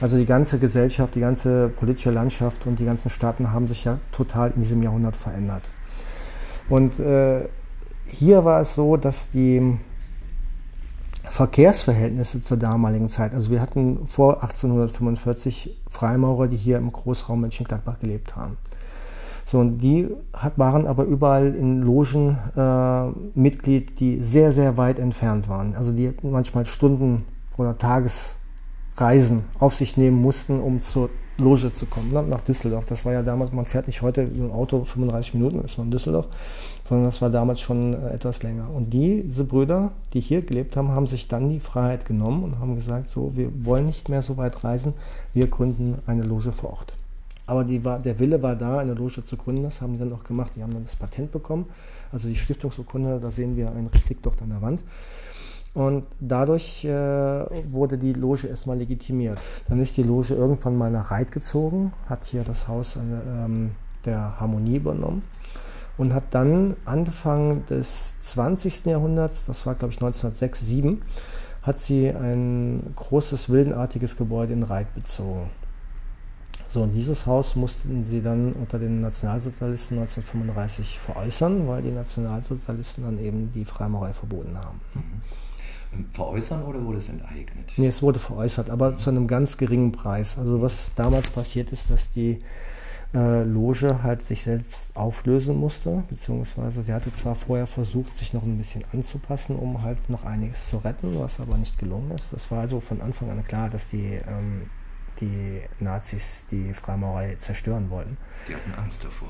Also 0.00 0.16
die 0.16 0.26
ganze 0.26 0.58
Gesellschaft, 0.58 1.14
die 1.14 1.20
ganze 1.20 1.68
politische 1.68 2.10
Landschaft 2.10 2.66
und 2.66 2.78
die 2.78 2.84
ganzen 2.84 3.08
Staaten 3.08 3.52
haben 3.52 3.68
sich 3.68 3.84
ja 3.84 3.98
total 4.10 4.50
in 4.50 4.60
diesem 4.60 4.82
Jahrhundert 4.82 5.16
verändert. 5.16 5.62
Und 6.68 6.98
äh, 6.98 7.48
hier 8.06 8.44
war 8.44 8.60
es 8.60 8.74
so, 8.74 8.96
dass 8.96 9.30
die 9.30 9.78
Verkehrsverhältnisse 11.32 12.42
zur 12.42 12.58
damaligen 12.58 13.08
Zeit. 13.08 13.34
Also 13.34 13.50
wir 13.50 13.62
hatten 13.62 14.06
vor 14.06 14.42
1845 14.42 15.74
Freimaurer, 15.88 16.46
die 16.46 16.58
hier 16.58 16.76
im 16.76 16.92
Großraum 16.92 17.40
Mönchengladbach 17.40 18.00
gelebt 18.00 18.36
haben. 18.36 18.58
So, 19.46 19.58
und 19.58 19.78
die 19.78 20.08
hat, 20.34 20.58
waren 20.58 20.86
aber 20.86 21.04
überall 21.04 21.54
in 21.54 21.80
Logen 21.80 22.36
äh, 22.54 23.08
Mitglied, 23.34 23.98
die 23.98 24.22
sehr, 24.22 24.52
sehr 24.52 24.76
weit 24.76 24.98
entfernt 24.98 25.48
waren. 25.48 25.74
Also 25.74 25.92
die 25.92 26.12
manchmal 26.20 26.66
Stunden 26.66 27.24
oder 27.56 27.78
Tagesreisen 27.78 29.46
auf 29.58 29.74
sich 29.74 29.96
nehmen 29.96 30.20
mussten, 30.20 30.60
um 30.60 30.82
zur 30.82 31.08
Loge 31.38 31.72
zu 31.72 31.86
kommen, 31.86 32.12
ne, 32.12 32.22
nach 32.22 32.42
Düsseldorf. 32.42 32.84
Das 32.84 33.06
war 33.06 33.14
ja 33.14 33.22
damals, 33.22 33.52
man 33.52 33.64
fährt 33.64 33.86
nicht 33.86 34.02
heute 34.02 34.24
mit 34.24 34.36
dem 34.36 34.52
Auto 34.52 34.84
35 34.84 35.32
Minuten, 35.32 35.60
ist 35.60 35.78
man 35.78 35.86
in 35.86 35.92
Düsseldorf, 35.92 36.28
sondern 36.92 37.08
das 37.08 37.22
war 37.22 37.30
damals 37.30 37.58
schon 37.58 37.94
äh, 37.94 38.10
etwas 38.10 38.42
länger. 38.42 38.68
Und 38.68 38.92
diese 38.92 39.44
Brüder, 39.44 39.92
die 40.12 40.20
hier 40.20 40.42
gelebt 40.42 40.76
haben, 40.76 40.90
haben 40.90 41.06
sich 41.06 41.26
dann 41.26 41.48
die 41.48 41.58
Freiheit 41.58 42.04
genommen 42.04 42.44
und 42.44 42.58
haben 42.58 42.74
gesagt, 42.74 43.08
so, 43.08 43.32
wir 43.34 43.50
wollen 43.64 43.86
nicht 43.86 44.10
mehr 44.10 44.20
so 44.20 44.36
weit 44.36 44.62
reisen, 44.62 44.92
wir 45.32 45.46
gründen 45.46 45.96
eine 46.04 46.22
Loge 46.22 46.52
vor 46.52 46.74
Ort. 46.74 46.92
Aber 47.46 47.64
die 47.64 47.82
war, 47.82 47.98
der 47.98 48.18
Wille 48.18 48.42
war 48.42 48.56
da, 48.56 48.80
eine 48.80 48.92
Loge 48.92 49.22
zu 49.22 49.38
gründen, 49.38 49.62
das 49.62 49.80
haben 49.80 49.94
die 49.94 50.00
dann 50.00 50.12
auch 50.12 50.22
gemacht. 50.22 50.52
Die 50.54 50.62
haben 50.62 50.74
dann 50.74 50.82
das 50.82 50.94
Patent 50.94 51.32
bekommen, 51.32 51.64
also 52.12 52.28
die 52.28 52.36
Stiftungsurkunde, 52.36 53.20
da 53.20 53.30
sehen 53.30 53.56
wir 53.56 53.72
ein 53.72 53.86
Replik 53.86 54.18
dort 54.20 54.42
an 54.42 54.50
der 54.50 54.60
Wand. 54.60 54.84
Und 55.72 56.04
dadurch 56.20 56.84
äh, 56.84 56.90
wurde 56.90 57.96
die 57.96 58.12
Loge 58.12 58.48
erstmal 58.48 58.76
legitimiert. 58.76 59.38
Dann 59.66 59.80
ist 59.80 59.96
die 59.96 60.02
Loge 60.02 60.34
irgendwann 60.34 60.76
mal 60.76 60.90
nach 60.90 61.10
Reit 61.10 61.32
gezogen, 61.32 61.94
hat 62.06 62.24
hier 62.24 62.44
das 62.44 62.68
Haus 62.68 62.96
äh, 62.96 63.00
der 64.04 64.38
Harmonie 64.38 64.76
übernommen 64.76 65.22
und 65.98 66.14
hat 66.14 66.24
dann 66.30 66.74
Anfang 66.84 67.64
des 67.66 68.14
20. 68.20 68.86
Jahrhunderts, 68.86 69.46
das 69.46 69.66
war 69.66 69.74
glaube 69.74 69.92
ich 69.92 69.98
1906, 69.98 70.60
7, 70.60 71.02
hat 71.62 71.78
sie 71.78 72.08
ein 72.08 72.92
großes 72.96 73.50
wildenartiges 73.50 74.16
Gebäude 74.16 74.52
in 74.52 74.62
Reit 74.62 74.94
bezogen. 74.94 75.50
So, 76.68 76.80
und 76.82 76.92
dieses 76.92 77.26
Haus 77.26 77.54
mussten 77.54 78.02
sie 78.08 78.22
dann 78.22 78.54
unter 78.54 78.78
den 78.78 79.02
Nationalsozialisten 79.02 79.98
1935 79.98 80.98
veräußern, 80.98 81.68
weil 81.68 81.82
die 81.82 81.90
Nationalsozialisten 81.90 83.04
dann 83.04 83.18
eben 83.18 83.52
die 83.52 83.66
Freimaurerei 83.66 84.14
verboten 84.14 84.56
haben. 84.56 84.80
Mhm. 84.94 86.12
Veräußern 86.12 86.62
oder 86.62 86.82
wurde 86.82 86.96
es 86.96 87.10
enteignet? 87.10 87.68
Nee, 87.76 87.88
es 87.88 88.02
wurde 88.02 88.18
veräußert, 88.18 88.70
aber 88.70 88.94
zu 88.94 89.10
einem 89.10 89.26
ganz 89.26 89.58
geringen 89.58 89.92
Preis. 89.92 90.38
Also 90.38 90.62
was 90.62 90.92
damals 90.96 91.28
passiert 91.28 91.70
ist, 91.72 91.90
dass 91.90 92.08
die 92.08 92.42
äh, 93.14 93.42
Loge 93.42 94.02
halt 94.02 94.22
sich 94.22 94.42
selbst 94.42 94.96
auflösen 94.96 95.56
musste, 95.56 96.02
beziehungsweise 96.08 96.82
sie 96.82 96.92
hatte 96.92 97.12
zwar 97.12 97.34
vorher 97.34 97.66
versucht, 97.66 98.16
sich 98.16 98.32
noch 98.32 98.42
ein 98.42 98.56
bisschen 98.56 98.84
anzupassen, 98.92 99.56
um 99.56 99.82
halt 99.82 100.08
noch 100.08 100.24
einiges 100.24 100.70
zu 100.70 100.78
retten, 100.78 101.18
was 101.18 101.40
aber 101.40 101.56
nicht 101.58 101.78
gelungen 101.78 102.10
ist. 102.12 102.32
Das 102.32 102.50
war 102.50 102.60
also 102.60 102.80
von 102.80 103.00
Anfang 103.00 103.30
an 103.30 103.44
klar, 103.44 103.68
dass 103.68 103.90
die, 103.90 104.18
ähm, 104.26 104.70
die 105.20 105.60
Nazis 105.80 106.46
die 106.50 106.72
Freimaurerei 106.72 107.34
zerstören 107.34 107.90
wollten. 107.90 108.16
Die 108.48 108.54
hatten 108.54 108.72
Angst 108.82 109.04
davor. 109.04 109.28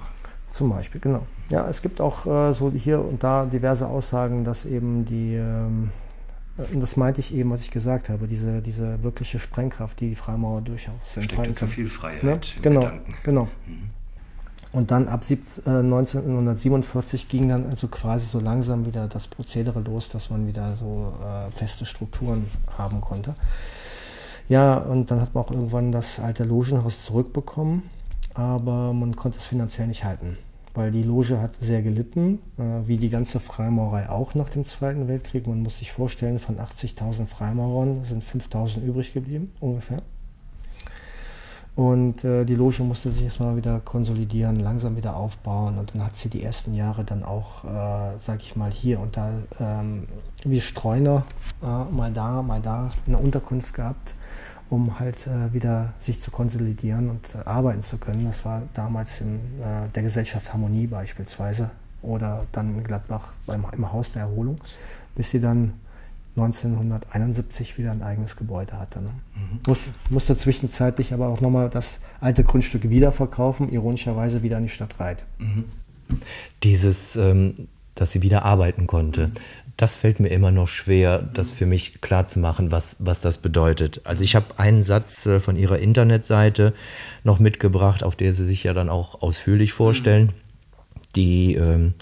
Zum 0.53 0.69
Beispiel, 0.69 1.01
genau. 1.01 1.27
Ja, 1.49 1.67
es 1.69 1.81
gibt 1.81 2.01
auch 2.01 2.27
äh, 2.27 2.53
so 2.53 2.71
hier 2.71 3.01
und 3.01 3.25
da 3.25 3.47
diverse 3.47 3.89
Aussagen, 3.89 4.45
dass 4.45 4.67
eben 4.67 5.05
die 5.07 5.35
ähm, 5.35 5.91
und 6.57 6.81
das 6.81 6.97
meinte 6.97 7.21
ich 7.21 7.35
eben, 7.35 7.51
was 7.51 7.63
ich 7.63 7.71
gesagt 7.71 8.09
habe, 8.09 8.27
diese, 8.27 8.61
diese 8.61 9.03
wirkliche 9.03 9.39
Sprengkraft, 9.39 10.01
die 10.01 10.11
die 10.11 10.15
Freimaurer 10.15 10.61
durchaus 10.61 11.17
entfalten 11.17 11.55
kann. 11.55 11.69
viel 11.69 11.89
Freiheit 11.89 12.23
ne? 12.23 12.41
Genau, 12.61 12.81
Gedanken. 12.81 13.15
genau. 13.23 13.45
Mhm. 13.67 13.91
Und 14.73 14.91
dann 14.91 15.09
ab 15.09 15.25
17, 15.25 15.65
äh, 15.67 15.79
1947 15.79 17.29
ging 17.29 17.49
dann 17.49 17.67
also 17.67 17.89
quasi 17.89 18.27
so 18.27 18.41
langsam 18.41 18.87
wieder 18.87 19.07
das 19.07 19.29
Prozedere 19.29 19.81
los, 19.81 20.09
dass 20.09 20.31
man 20.31 20.47
wieder 20.47 20.77
so 20.77 21.15
äh, 21.23 21.51
feste 21.51 21.85
Strukturen 21.85 22.47
haben 22.77 23.01
konnte. 23.01 23.35
Ja, 24.49 24.77
und 24.77 25.11
dann 25.11 25.21
hat 25.21 25.35
man 25.35 25.45
auch 25.45 25.51
irgendwann 25.51 25.93
das 25.93 26.21
alte 26.21 26.45
Logenhaus 26.45 27.05
zurückbekommen, 27.05 27.83
aber 28.35 28.93
man 28.93 29.15
konnte 29.17 29.39
es 29.39 29.47
finanziell 29.47 29.87
nicht 29.89 30.05
halten 30.05 30.37
weil 30.75 30.91
die 30.91 31.03
Loge 31.03 31.41
hat 31.41 31.57
sehr 31.61 31.83
gelitten, 31.83 32.39
äh, 32.59 32.87
wie 32.87 32.97
die 32.97 33.11
ganze 33.11 33.41
Freimaurerei 33.41 34.09
auch 34.09 34.35
nach 34.35 34.49
dem 34.49 34.65
Zweiten 34.65 35.09
Weltkrieg. 35.09 35.47
Man 35.47 35.63
muss 35.63 35.79
sich 35.79 35.93
vorstellen, 35.93 36.39
von 36.39 36.59
80.000 36.59 37.27
Freimaurern 37.27 38.05
sind 38.05 38.25
5.000 38.25 38.83
übrig 38.83 39.13
geblieben, 39.13 39.53
ungefähr. 39.61 40.03
Und 41.75 42.23
äh, 42.23 42.45
die 42.45 42.55
Loge 42.55 42.83
musste 42.83 43.11
sich 43.11 43.25
erstmal 43.25 43.57
wieder 43.57 43.81
konsolidieren, 43.81 44.57
langsam 44.57 44.95
wieder 44.97 45.17
aufbauen. 45.17 45.79
Und 45.79 45.95
dann 45.95 46.05
hat 46.05 46.17
sie 46.17 46.29
die 46.29 46.43
ersten 46.43 46.75
Jahre 46.75 47.03
dann 47.03 47.23
auch, 47.23 47.65
äh, 47.65 48.19
sag 48.19 48.41
ich 48.41 48.57
mal, 48.57 48.71
hier 48.71 49.01
und 49.01 49.17
da 49.17 49.31
ähm, 49.59 50.07
wie 50.45 50.61
Streuner 50.61 51.25
äh, 51.63 51.67
mal 51.67 52.13
da, 52.13 52.43
mal 52.43 52.61
da 52.61 52.91
eine 53.07 53.17
Unterkunft 53.17 53.73
gehabt 53.73 54.15
um 54.73 54.99
halt 54.99 55.27
äh, 55.27 55.53
wieder 55.53 55.93
sich 55.99 56.19
zu 56.23 56.31
konsolidieren 56.31 57.11
und 57.11 57.35
äh, 57.35 57.47
arbeiten 57.47 57.83
zu 57.83 57.99
können. 57.99 58.25
Das 58.25 58.43
war 58.47 58.63
damals 58.73 59.21
in 59.21 59.37
äh, 59.61 59.87
der 59.95 60.03
Gesellschaft 60.03 60.51
Harmonie 60.51 60.87
beispielsweise 60.87 61.69
oder 62.01 62.47
dann 62.53 62.77
in 62.77 62.83
Gladbach 62.83 63.35
beim, 63.45 63.67
im 63.71 63.93
Haus 63.93 64.13
der 64.13 64.23
Erholung, 64.23 64.59
bis 65.15 65.29
sie 65.29 65.41
dann 65.43 65.75
1971 66.37 67.77
wieder 67.77 67.91
ein 67.91 68.03
eigenes 68.03 68.35
Gebäude 68.35 68.79
hatte. 68.79 69.03
Ne? 69.03 69.11
Mhm. 69.35 69.61
Muss, 69.67 69.81
musste 70.09 70.39
zwischenzeitlich 70.39 71.13
aber 71.13 71.29
auch 71.29 71.43
nochmal 71.43 71.69
das 71.69 72.01
alte 72.23 72.43
Grundstück 72.43 72.89
wiederverkaufen, 72.89 73.71
ironischerweise 73.71 74.43
wieder 74.43 74.57
an 74.57 74.63
die 74.63 74.71
Stadt 74.71 74.99
Reit. 74.99 75.27
Mhm. 75.37 75.65
Dieses, 76.63 77.17
ähm, 77.17 77.69
dass 77.95 78.13
sie 78.13 78.23
wieder 78.23 78.45
arbeiten 78.45 78.87
konnte. 78.87 79.29
Mhm 79.29 79.33
das 79.83 79.97
fällt 79.97 80.21
mir 80.21 80.29
immer 80.29 80.53
noch 80.53 80.69
schwer, 80.69 81.19
das 81.21 81.51
für 81.51 81.67
mich 81.67 82.01
klar 82.01 82.25
zu 82.25 82.39
machen, 82.39 82.71
was, 82.71 82.97
was 83.01 83.21
das 83.21 83.39
bedeutet. 83.39 84.01
Also 84.05 84.23
ich 84.23 84.37
habe 84.37 84.47
einen 84.59 84.85
Satz 84.85 85.27
äh, 85.27 85.41
von 85.41 85.57
Ihrer 85.57 85.79
Internetseite 85.79 86.73
noch 87.25 87.41
mitgebracht, 87.41 88.05
auf 88.05 88.15
der 88.15 88.33
Sie 88.33 88.45
sich 88.45 88.63
ja 88.63 88.75
dann 88.75 88.89
auch 88.89 89.23
ausführlich 89.23 89.73
vorstellen. 89.73 90.33
Die, 91.17 91.55
ähm, 91.55 91.95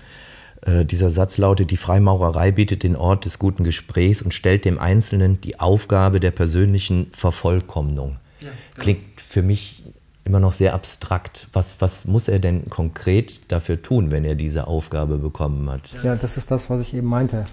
äh, 0.60 0.84
dieser 0.84 1.08
Satz 1.08 1.38
lautet, 1.38 1.70
die 1.70 1.78
Freimaurerei 1.78 2.50
bietet 2.50 2.82
den 2.82 2.96
Ort 2.96 3.24
des 3.24 3.38
guten 3.38 3.64
Gesprächs 3.64 4.20
und 4.20 4.34
stellt 4.34 4.66
dem 4.66 4.78
Einzelnen 4.78 5.40
die 5.40 5.58
Aufgabe 5.58 6.20
der 6.20 6.32
persönlichen 6.32 7.06
Vervollkommnung. 7.12 8.18
Ja, 8.40 8.48
genau. 8.48 8.82
Klingt 8.82 9.20
für 9.20 9.42
mich 9.42 9.79
immer 10.24 10.40
noch 10.40 10.52
sehr 10.52 10.74
abstrakt. 10.74 11.48
Was, 11.52 11.80
was 11.80 12.04
muss 12.04 12.28
er 12.28 12.38
denn 12.38 12.68
konkret 12.68 13.50
dafür 13.50 13.82
tun, 13.82 14.10
wenn 14.10 14.24
er 14.24 14.34
diese 14.34 14.66
Aufgabe 14.66 15.18
bekommen 15.18 15.68
hat? 15.70 15.96
Ja, 16.02 16.14
das 16.14 16.36
ist 16.36 16.50
das, 16.50 16.70
was 16.70 16.80
ich 16.80 16.94
eben 16.94 17.08
meinte. 17.08 17.46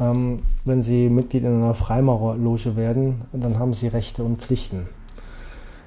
Ähm, 0.00 0.42
wenn 0.64 0.82
Sie 0.82 1.08
Mitglied 1.08 1.44
in 1.44 1.62
einer 1.62 1.74
Freimaurerloge 1.74 2.76
werden, 2.76 3.22
dann 3.32 3.58
haben 3.58 3.74
Sie 3.74 3.88
Rechte 3.88 4.22
und 4.24 4.42
Pflichten. 4.42 4.88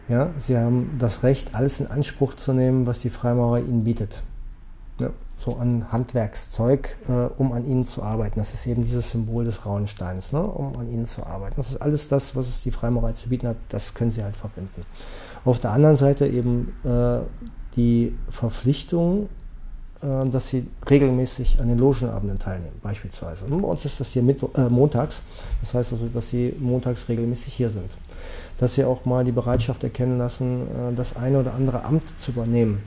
Ja, 0.09 0.31
Sie 0.37 0.57
haben 0.57 0.97
das 0.99 1.23
Recht, 1.23 1.55
alles 1.55 1.79
in 1.79 1.87
Anspruch 1.87 2.35
zu 2.35 2.53
nehmen, 2.53 2.85
was 2.85 2.99
die 2.99 3.09
Freimaurer 3.09 3.59
Ihnen 3.59 3.83
bietet. 3.83 4.23
Ja, 4.99 5.11
so 5.37 5.55
an 5.55 5.91
Handwerkszeug, 5.91 6.97
äh, 7.07 7.27
um 7.37 7.51
an 7.51 7.65
ihnen 7.65 7.87
zu 7.87 8.03
arbeiten. 8.03 8.39
Das 8.39 8.53
ist 8.53 8.67
eben 8.67 8.83
dieses 8.83 9.09
Symbol 9.09 9.43
des 9.43 9.65
Rauensteins, 9.65 10.33
ne, 10.33 10.41
um 10.41 10.77
an 10.77 10.89
ihnen 10.89 11.05
zu 11.05 11.25
arbeiten. 11.25 11.55
Das 11.57 11.71
ist 11.71 11.81
alles 11.81 12.07
das, 12.07 12.35
was 12.35 12.47
es 12.47 12.61
die 12.61 12.71
Freimaurerei 12.71 13.13
zu 13.13 13.29
bieten 13.29 13.47
hat, 13.47 13.57
das 13.69 13.93
können 13.93 14.11
Sie 14.11 14.23
halt 14.23 14.37
verbinden. 14.37 14.85
Auf 15.43 15.59
der 15.59 15.71
anderen 15.71 15.97
Seite 15.97 16.27
eben 16.27 16.73
äh, 16.83 17.19
die 17.75 18.15
Verpflichtung, 18.29 19.29
äh, 20.01 20.29
dass 20.29 20.49
sie 20.49 20.67
regelmäßig 20.89 21.59
an 21.59 21.67
den 21.67 21.77
Logenabenden 21.77 22.39
teilnehmen, 22.39 22.75
beispielsweise. 22.83 23.45
Und 23.45 23.61
bei 23.61 23.67
uns 23.67 23.85
ist 23.85 23.99
das 23.99 24.09
hier 24.09 24.23
mit, 24.23 24.41
äh, 24.55 24.69
montags, 24.69 25.21
das 25.61 25.73
heißt 25.73 25.93
also, 25.93 26.07
dass 26.07 26.29
sie 26.29 26.55
montags 26.59 27.07
regelmäßig 27.09 27.53
hier 27.53 27.69
sind. 27.69 27.97
Dass 28.59 28.75
sie 28.75 28.83
auch 28.83 29.05
mal 29.05 29.23
die 29.23 29.31
Bereitschaft 29.31 29.83
erkennen 29.83 30.17
lassen, 30.17 30.67
äh, 30.67 30.93
das 30.93 31.15
eine 31.15 31.39
oder 31.39 31.53
andere 31.53 31.85
Amt 31.85 32.19
zu 32.19 32.31
übernehmen. 32.31 32.83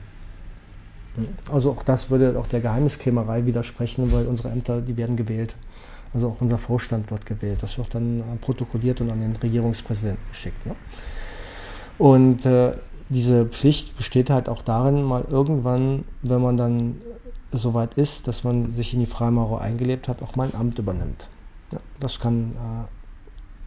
Also 1.49 1.71
auch 1.71 1.83
das 1.83 2.09
würde 2.09 2.37
auch 2.37 2.47
der 2.47 2.59
Geheimniskrämerei 2.59 3.45
widersprechen, 3.45 4.11
weil 4.11 4.25
unsere 4.27 4.49
Ämter, 4.49 4.81
die 4.81 4.97
werden 4.97 5.15
gewählt. 5.15 5.55
Also 6.13 6.29
auch 6.29 6.41
unser 6.41 6.57
Vorstand 6.57 7.11
wird 7.11 7.25
gewählt. 7.25 7.61
Das 7.61 7.77
wird 7.77 7.93
dann 7.93 8.19
äh, 8.19 8.23
protokolliert 8.41 9.01
und 9.01 9.09
an 9.09 9.21
den 9.21 9.35
Regierungspräsidenten 9.35 10.27
geschickt. 10.29 10.65
Ne? 10.65 10.75
Und 11.97 12.45
äh, 12.45 12.73
diese 13.09 13.45
Pflicht 13.45 13.95
besteht 13.97 14.29
halt 14.29 14.49
auch 14.49 14.61
darin, 14.61 15.03
mal 15.03 15.25
irgendwann, 15.29 16.05
wenn 16.21 16.41
man 16.41 16.57
dann 16.57 17.01
so 17.51 17.73
weit 17.73 17.97
ist, 17.97 18.27
dass 18.27 18.43
man 18.43 18.75
sich 18.75 18.93
in 18.93 18.99
die 18.99 19.05
Freimaurerei 19.05 19.65
eingelebt 19.65 20.07
hat, 20.07 20.21
auch 20.21 20.35
mal 20.35 20.47
ein 20.47 20.59
Amt 20.59 20.79
übernimmt. 20.79 21.29
Ja, 21.71 21.79
das 21.99 22.19
kann 22.19 22.51
äh, 22.51 22.85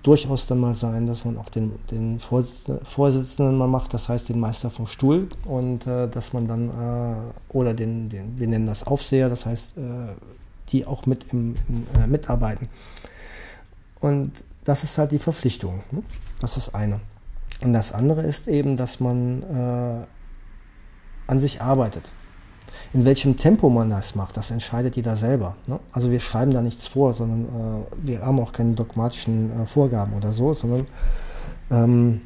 durchaus 0.02 0.46
dann 0.46 0.58
mal 0.58 0.74
sein, 0.74 1.06
dass 1.06 1.24
man 1.24 1.38
auch 1.38 1.48
den, 1.48 1.72
den 1.90 2.20
Vorsitzenden, 2.20 2.84
Vorsitzenden 2.84 3.56
mal 3.56 3.68
macht, 3.68 3.94
das 3.94 4.08
heißt 4.08 4.28
den 4.28 4.40
Meister 4.40 4.70
vom 4.70 4.86
Stuhl 4.86 5.28
und 5.44 5.86
äh, 5.86 6.08
dass 6.08 6.32
man 6.32 6.48
dann, 6.48 6.68
äh, 6.68 7.56
oder 7.56 7.74
den, 7.74 8.08
den, 8.08 8.38
wir 8.38 8.46
nennen 8.46 8.66
das 8.66 8.86
Aufseher, 8.86 9.28
das 9.28 9.46
heißt, 9.46 9.78
äh, 9.78 9.80
die 10.70 10.86
auch 10.86 11.06
mit 11.06 11.26
im, 11.32 11.54
im 11.68 11.86
äh, 12.00 12.06
mitarbeiten. 12.06 12.68
Und 14.00 14.32
das 14.64 14.84
ist 14.84 14.98
halt 14.98 15.12
die 15.12 15.18
Verpflichtung. 15.18 15.82
Ne? 15.90 16.02
Das 16.40 16.56
ist 16.56 16.74
eine. 16.74 17.00
Und 17.60 17.72
das 17.72 17.92
andere 17.92 18.22
ist 18.22 18.46
eben, 18.48 18.76
dass 18.76 19.00
man 19.00 19.42
äh, 19.42 20.06
an 21.26 21.40
sich 21.40 21.60
arbeitet. 21.60 22.10
In 22.92 23.04
welchem 23.04 23.36
Tempo 23.36 23.68
man 23.68 23.90
das 23.90 24.14
macht, 24.14 24.36
das 24.36 24.50
entscheidet 24.50 24.96
jeder 24.96 25.16
selber. 25.16 25.56
Ne? 25.66 25.80
Also 25.92 26.10
wir 26.10 26.20
schreiben 26.20 26.52
da 26.52 26.60
nichts 26.62 26.86
vor, 26.86 27.12
sondern 27.14 27.82
äh, 27.82 28.06
wir 28.06 28.22
haben 28.22 28.38
auch 28.40 28.52
keine 28.52 28.74
dogmatischen 28.74 29.52
äh, 29.52 29.66
Vorgaben 29.66 30.14
oder 30.14 30.32
so, 30.32 30.54
sondern 30.54 30.86
ähm, 31.70 32.20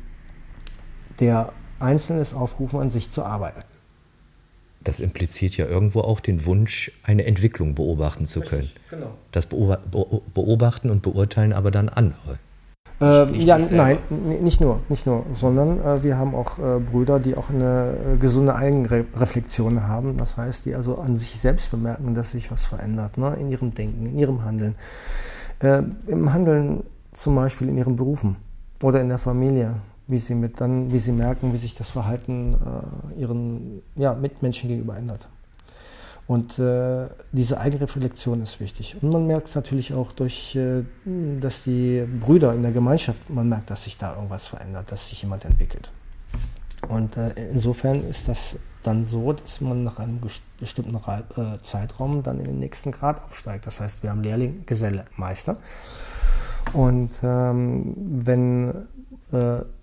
der 1.20 1.52
Einzelne 1.78 2.20
ist 2.20 2.34
aufgerufen, 2.34 2.80
an 2.80 2.90
sich 2.90 3.10
zu 3.10 3.22
arbeiten. 3.22 3.62
Das 4.84 5.00
impliziert 5.00 5.56
ja 5.56 5.66
irgendwo 5.66 6.00
auch 6.00 6.20
den 6.20 6.44
Wunsch, 6.44 6.90
eine 7.04 7.24
Entwicklung 7.24 7.74
beobachten 7.74 8.26
zu 8.26 8.40
können. 8.40 8.62
Richtig, 8.62 8.90
genau. 8.90 9.14
Das 9.30 9.46
beobachten 9.46 10.90
und 10.90 11.02
beurteilen 11.02 11.52
aber 11.52 11.70
dann 11.70 11.88
andere. 11.88 12.38
Äh, 13.02 13.36
ja, 13.36 13.58
nein, 13.58 13.98
nicht 14.10 14.60
nur, 14.60 14.78
nicht 14.88 15.06
nur, 15.06 15.26
sondern 15.34 15.80
äh, 15.80 16.04
wir 16.04 16.18
haben 16.18 16.36
auch 16.36 16.58
äh, 16.58 16.78
Brüder, 16.78 17.18
die 17.18 17.36
auch 17.36 17.50
eine 17.50 17.94
äh, 18.14 18.16
gesunde 18.16 18.54
Eigenreflexion 18.54 19.88
haben. 19.88 20.16
Das 20.16 20.36
heißt, 20.36 20.66
die 20.66 20.76
also 20.76 20.98
an 20.98 21.16
sich 21.16 21.40
selbst 21.40 21.72
bemerken, 21.72 22.14
dass 22.14 22.30
sich 22.30 22.52
was 22.52 22.64
verändert, 22.64 23.18
ne? 23.18 23.36
in 23.40 23.50
ihrem 23.50 23.74
Denken, 23.74 24.06
in 24.06 24.18
ihrem 24.18 24.44
Handeln. 24.44 24.76
Äh, 25.58 25.82
Im 26.06 26.32
Handeln 26.32 26.84
zum 27.12 27.34
Beispiel 27.34 27.68
in 27.68 27.76
ihren 27.76 27.96
Berufen 27.96 28.36
oder 28.84 29.00
in 29.00 29.08
der 29.08 29.18
Familie, 29.18 29.74
wie 30.06 30.18
sie 30.18 30.36
mit 30.36 30.60
dann, 30.60 30.92
wie 30.92 30.98
sie 30.98 31.12
merken, 31.12 31.52
wie 31.52 31.56
sich 31.56 31.74
das 31.74 31.90
Verhalten 31.90 32.54
äh, 32.54 33.20
ihren 33.20 33.82
ja, 33.96 34.14
Mitmenschen 34.14 34.68
gegenüber 34.68 34.96
ändert. 34.96 35.26
Und 36.26 36.58
äh, 36.58 37.08
diese 37.32 37.58
Eigenreflexion 37.58 38.42
ist 38.42 38.60
wichtig. 38.60 38.96
Und 39.02 39.10
man 39.10 39.26
merkt 39.26 39.48
es 39.48 39.54
natürlich 39.54 39.92
auch 39.92 40.12
durch, 40.12 40.56
äh, 40.56 40.82
dass 41.40 41.64
die 41.64 42.06
Brüder 42.20 42.54
in 42.54 42.62
der 42.62 42.72
Gemeinschaft, 42.72 43.28
man 43.28 43.48
merkt, 43.48 43.70
dass 43.70 43.84
sich 43.84 43.98
da 43.98 44.14
irgendwas 44.14 44.46
verändert, 44.46 44.90
dass 44.90 45.08
sich 45.08 45.22
jemand 45.22 45.44
entwickelt. 45.44 45.90
Und 46.88 47.16
äh, 47.16 47.32
insofern 47.50 48.02
ist 48.08 48.28
das 48.28 48.56
dann 48.82 49.06
so, 49.06 49.32
dass 49.32 49.60
man 49.60 49.84
nach 49.84 49.98
einem 49.98 50.20
bestimmten 50.58 50.96
äh, 50.96 51.58
Zeitraum 51.62 52.22
dann 52.22 52.38
in 52.38 52.46
den 52.46 52.58
nächsten 52.58 52.92
Grad 52.92 53.22
aufsteigt. 53.24 53.66
Das 53.66 53.80
heißt, 53.80 54.02
wir 54.02 54.10
haben 54.10 54.22
Lehrling, 54.22 54.64
Geselle, 54.66 55.06
Meister. 55.16 55.56
Und 56.72 57.10
ähm, 57.22 57.94
wenn 58.24 58.88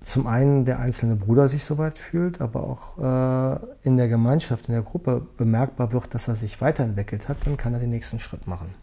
zum 0.01 0.27
einen 0.27 0.65
der 0.65 0.79
einzelne 0.79 1.15
Bruder 1.15 1.49
sich 1.49 1.63
soweit 1.63 1.97
fühlt, 1.97 2.39
aber 2.39 2.63
auch 2.63 2.97
äh, 2.97 3.59
in 3.81 3.97
der 3.97 4.07
Gemeinschaft, 4.07 4.67
in 4.67 4.73
der 4.73 4.83
Gruppe 4.83 5.25
bemerkbar 5.37 5.91
wird, 5.91 6.13
dass 6.13 6.27
er 6.27 6.35
sich 6.35 6.61
weiterentwickelt 6.61 7.27
hat, 7.27 7.37
dann 7.45 7.57
kann 7.57 7.73
er 7.73 7.79
den 7.79 7.89
nächsten 7.89 8.19
Schritt 8.19 8.47
machen. 8.47 8.75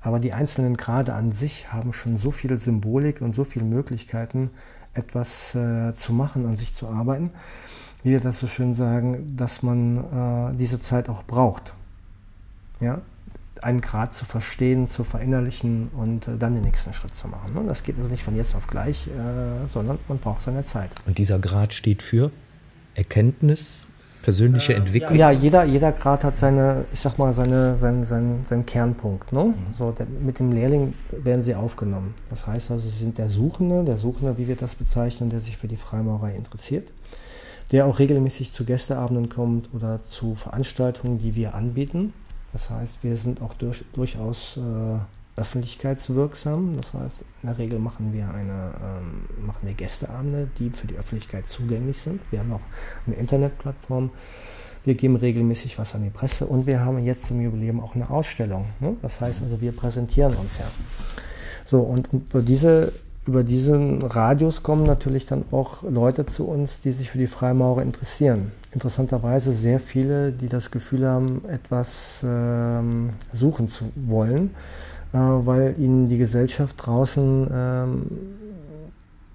Aber 0.00 0.20
die 0.20 0.32
einzelnen 0.32 0.76
Grade 0.76 1.14
an 1.14 1.32
sich 1.32 1.72
haben 1.72 1.92
schon 1.92 2.16
so 2.16 2.30
viel 2.30 2.60
Symbolik 2.60 3.20
und 3.20 3.34
so 3.34 3.42
viele 3.42 3.64
Möglichkeiten, 3.64 4.50
etwas 4.94 5.54
äh, 5.54 5.92
zu 5.94 6.12
machen, 6.12 6.46
an 6.46 6.56
sich 6.56 6.74
zu 6.74 6.88
arbeiten, 6.88 7.30
wie 8.02 8.10
wir 8.10 8.20
das 8.20 8.38
so 8.38 8.46
schön 8.46 8.74
sagen, 8.74 9.26
dass 9.36 9.62
man 9.62 10.52
äh, 10.52 10.56
diese 10.56 10.80
Zeit 10.80 11.08
auch 11.08 11.24
braucht. 11.24 11.74
Ja? 12.80 13.00
Einen 13.64 13.80
Grad 13.80 14.14
zu 14.14 14.24
verstehen, 14.24 14.88
zu 14.88 15.04
verinnerlichen 15.04 15.88
und 15.88 16.28
äh, 16.28 16.36
dann 16.38 16.54
den 16.54 16.64
nächsten 16.64 16.92
Schritt 16.92 17.14
zu 17.14 17.28
machen. 17.28 17.54
Ne? 17.54 17.64
Das 17.66 17.82
geht 17.82 17.96
also 17.98 18.10
nicht 18.10 18.22
von 18.22 18.36
jetzt 18.36 18.54
auf 18.54 18.66
gleich, 18.66 19.06
äh, 19.06 19.66
sondern 19.68 19.98
man 20.08 20.18
braucht 20.18 20.42
seine 20.42 20.64
Zeit. 20.64 20.90
Und 21.06 21.18
dieser 21.18 21.38
Grad 21.38 21.72
steht 21.72 22.02
für 22.02 22.30
Erkenntnis, 22.94 23.88
persönliche 24.22 24.74
Entwicklung? 24.74 25.16
Ja, 25.16 25.30
jeder, 25.30 25.64
jeder 25.64 25.92
Grad 25.92 26.24
hat 26.24 26.36
seine, 26.36 26.84
ich 26.92 27.00
sag 27.00 27.18
mal, 27.18 27.32
seine, 27.32 27.76
seinen, 27.76 28.04
seinen, 28.04 28.44
seinen 28.44 28.66
Kernpunkt. 28.66 29.32
Ne? 29.32 29.44
Mhm. 29.44 29.54
So, 29.72 29.90
der, 29.90 30.06
mit 30.06 30.38
dem 30.38 30.52
Lehrling 30.52 30.94
werden 31.10 31.42
sie 31.42 31.54
aufgenommen. 31.54 32.14
Das 32.28 32.46
heißt 32.46 32.70
also, 32.70 32.88
sie 32.88 32.98
sind 32.98 33.18
der 33.18 33.28
Suchende, 33.28 33.84
der 33.84 33.96
Suchende, 33.96 34.36
wie 34.36 34.48
wir 34.48 34.56
das 34.56 34.74
bezeichnen, 34.74 35.30
der 35.30 35.40
sich 35.40 35.56
für 35.56 35.68
die 35.68 35.76
Freimaurerei 35.76 36.34
interessiert, 36.34 36.92
der 37.72 37.86
auch 37.86 37.98
regelmäßig 37.98 38.52
zu 38.52 38.64
Gästeabenden 38.64 39.28
kommt 39.28 39.72
oder 39.72 40.04
zu 40.04 40.34
Veranstaltungen, 40.34 41.18
die 41.18 41.34
wir 41.34 41.54
anbieten. 41.54 42.12
Das 42.52 42.70
heißt, 42.70 43.02
wir 43.02 43.16
sind 43.16 43.42
auch 43.42 43.54
durch, 43.54 43.84
durchaus 43.92 44.56
äh, 44.56 45.40
öffentlichkeitswirksam. 45.40 46.76
Das 46.76 46.94
heißt, 46.94 47.22
in 47.42 47.48
der 47.48 47.58
Regel 47.58 47.78
machen 47.78 48.12
wir 48.12 48.28
eine 48.28 48.72
ähm, 48.82 49.46
machen 49.46 49.66
wir 49.66 49.74
Gästeabende, 49.74 50.48
die 50.58 50.70
für 50.70 50.86
die 50.86 50.96
Öffentlichkeit 50.96 51.46
zugänglich 51.46 51.98
sind. 51.98 52.20
Wir 52.30 52.40
haben 52.40 52.52
auch 52.52 52.60
eine 53.06 53.16
Internetplattform. 53.16 54.10
Wir 54.84 54.94
geben 54.94 55.16
regelmäßig 55.16 55.78
was 55.78 55.94
an 55.94 56.02
die 56.02 56.10
Presse 56.10 56.46
und 56.46 56.66
wir 56.66 56.80
haben 56.80 57.04
jetzt 57.04 57.26
zum 57.26 57.40
Jubiläum 57.40 57.80
auch 57.80 57.94
eine 57.94 58.08
Ausstellung. 58.08 58.66
Ne? 58.80 58.96
Das 59.02 59.20
heißt 59.20 59.42
also, 59.42 59.60
wir 59.60 59.72
präsentieren 59.72 60.34
uns 60.34 60.58
ja. 60.58 60.70
So, 61.66 61.80
und, 61.80 62.08
diese, 62.48 62.92
über 63.28 63.44
diesen 63.44 64.02
Radius 64.02 64.62
kommen 64.62 64.84
natürlich 64.84 65.26
dann 65.26 65.44
auch 65.52 65.82
Leute 65.82 66.26
zu 66.26 66.46
uns, 66.46 66.80
die 66.80 66.92
sich 66.92 67.10
für 67.10 67.18
die 67.18 67.26
Freimaurer 67.26 67.82
interessieren. 67.82 68.50
Interessanterweise 68.72 69.52
sehr 69.52 69.78
viele, 69.78 70.32
die 70.32 70.48
das 70.48 70.70
Gefühl 70.70 71.06
haben, 71.06 71.42
etwas 71.48 72.24
ähm, 72.26 73.10
suchen 73.32 73.68
zu 73.68 73.84
wollen 73.94 74.50
äh, 75.12 75.16
weil 75.18 75.74
ihnen 75.78 76.08
die 76.08 76.18
Gesellschaft 76.18 76.76
draußen, 76.78 77.48
ähm, 77.52 78.06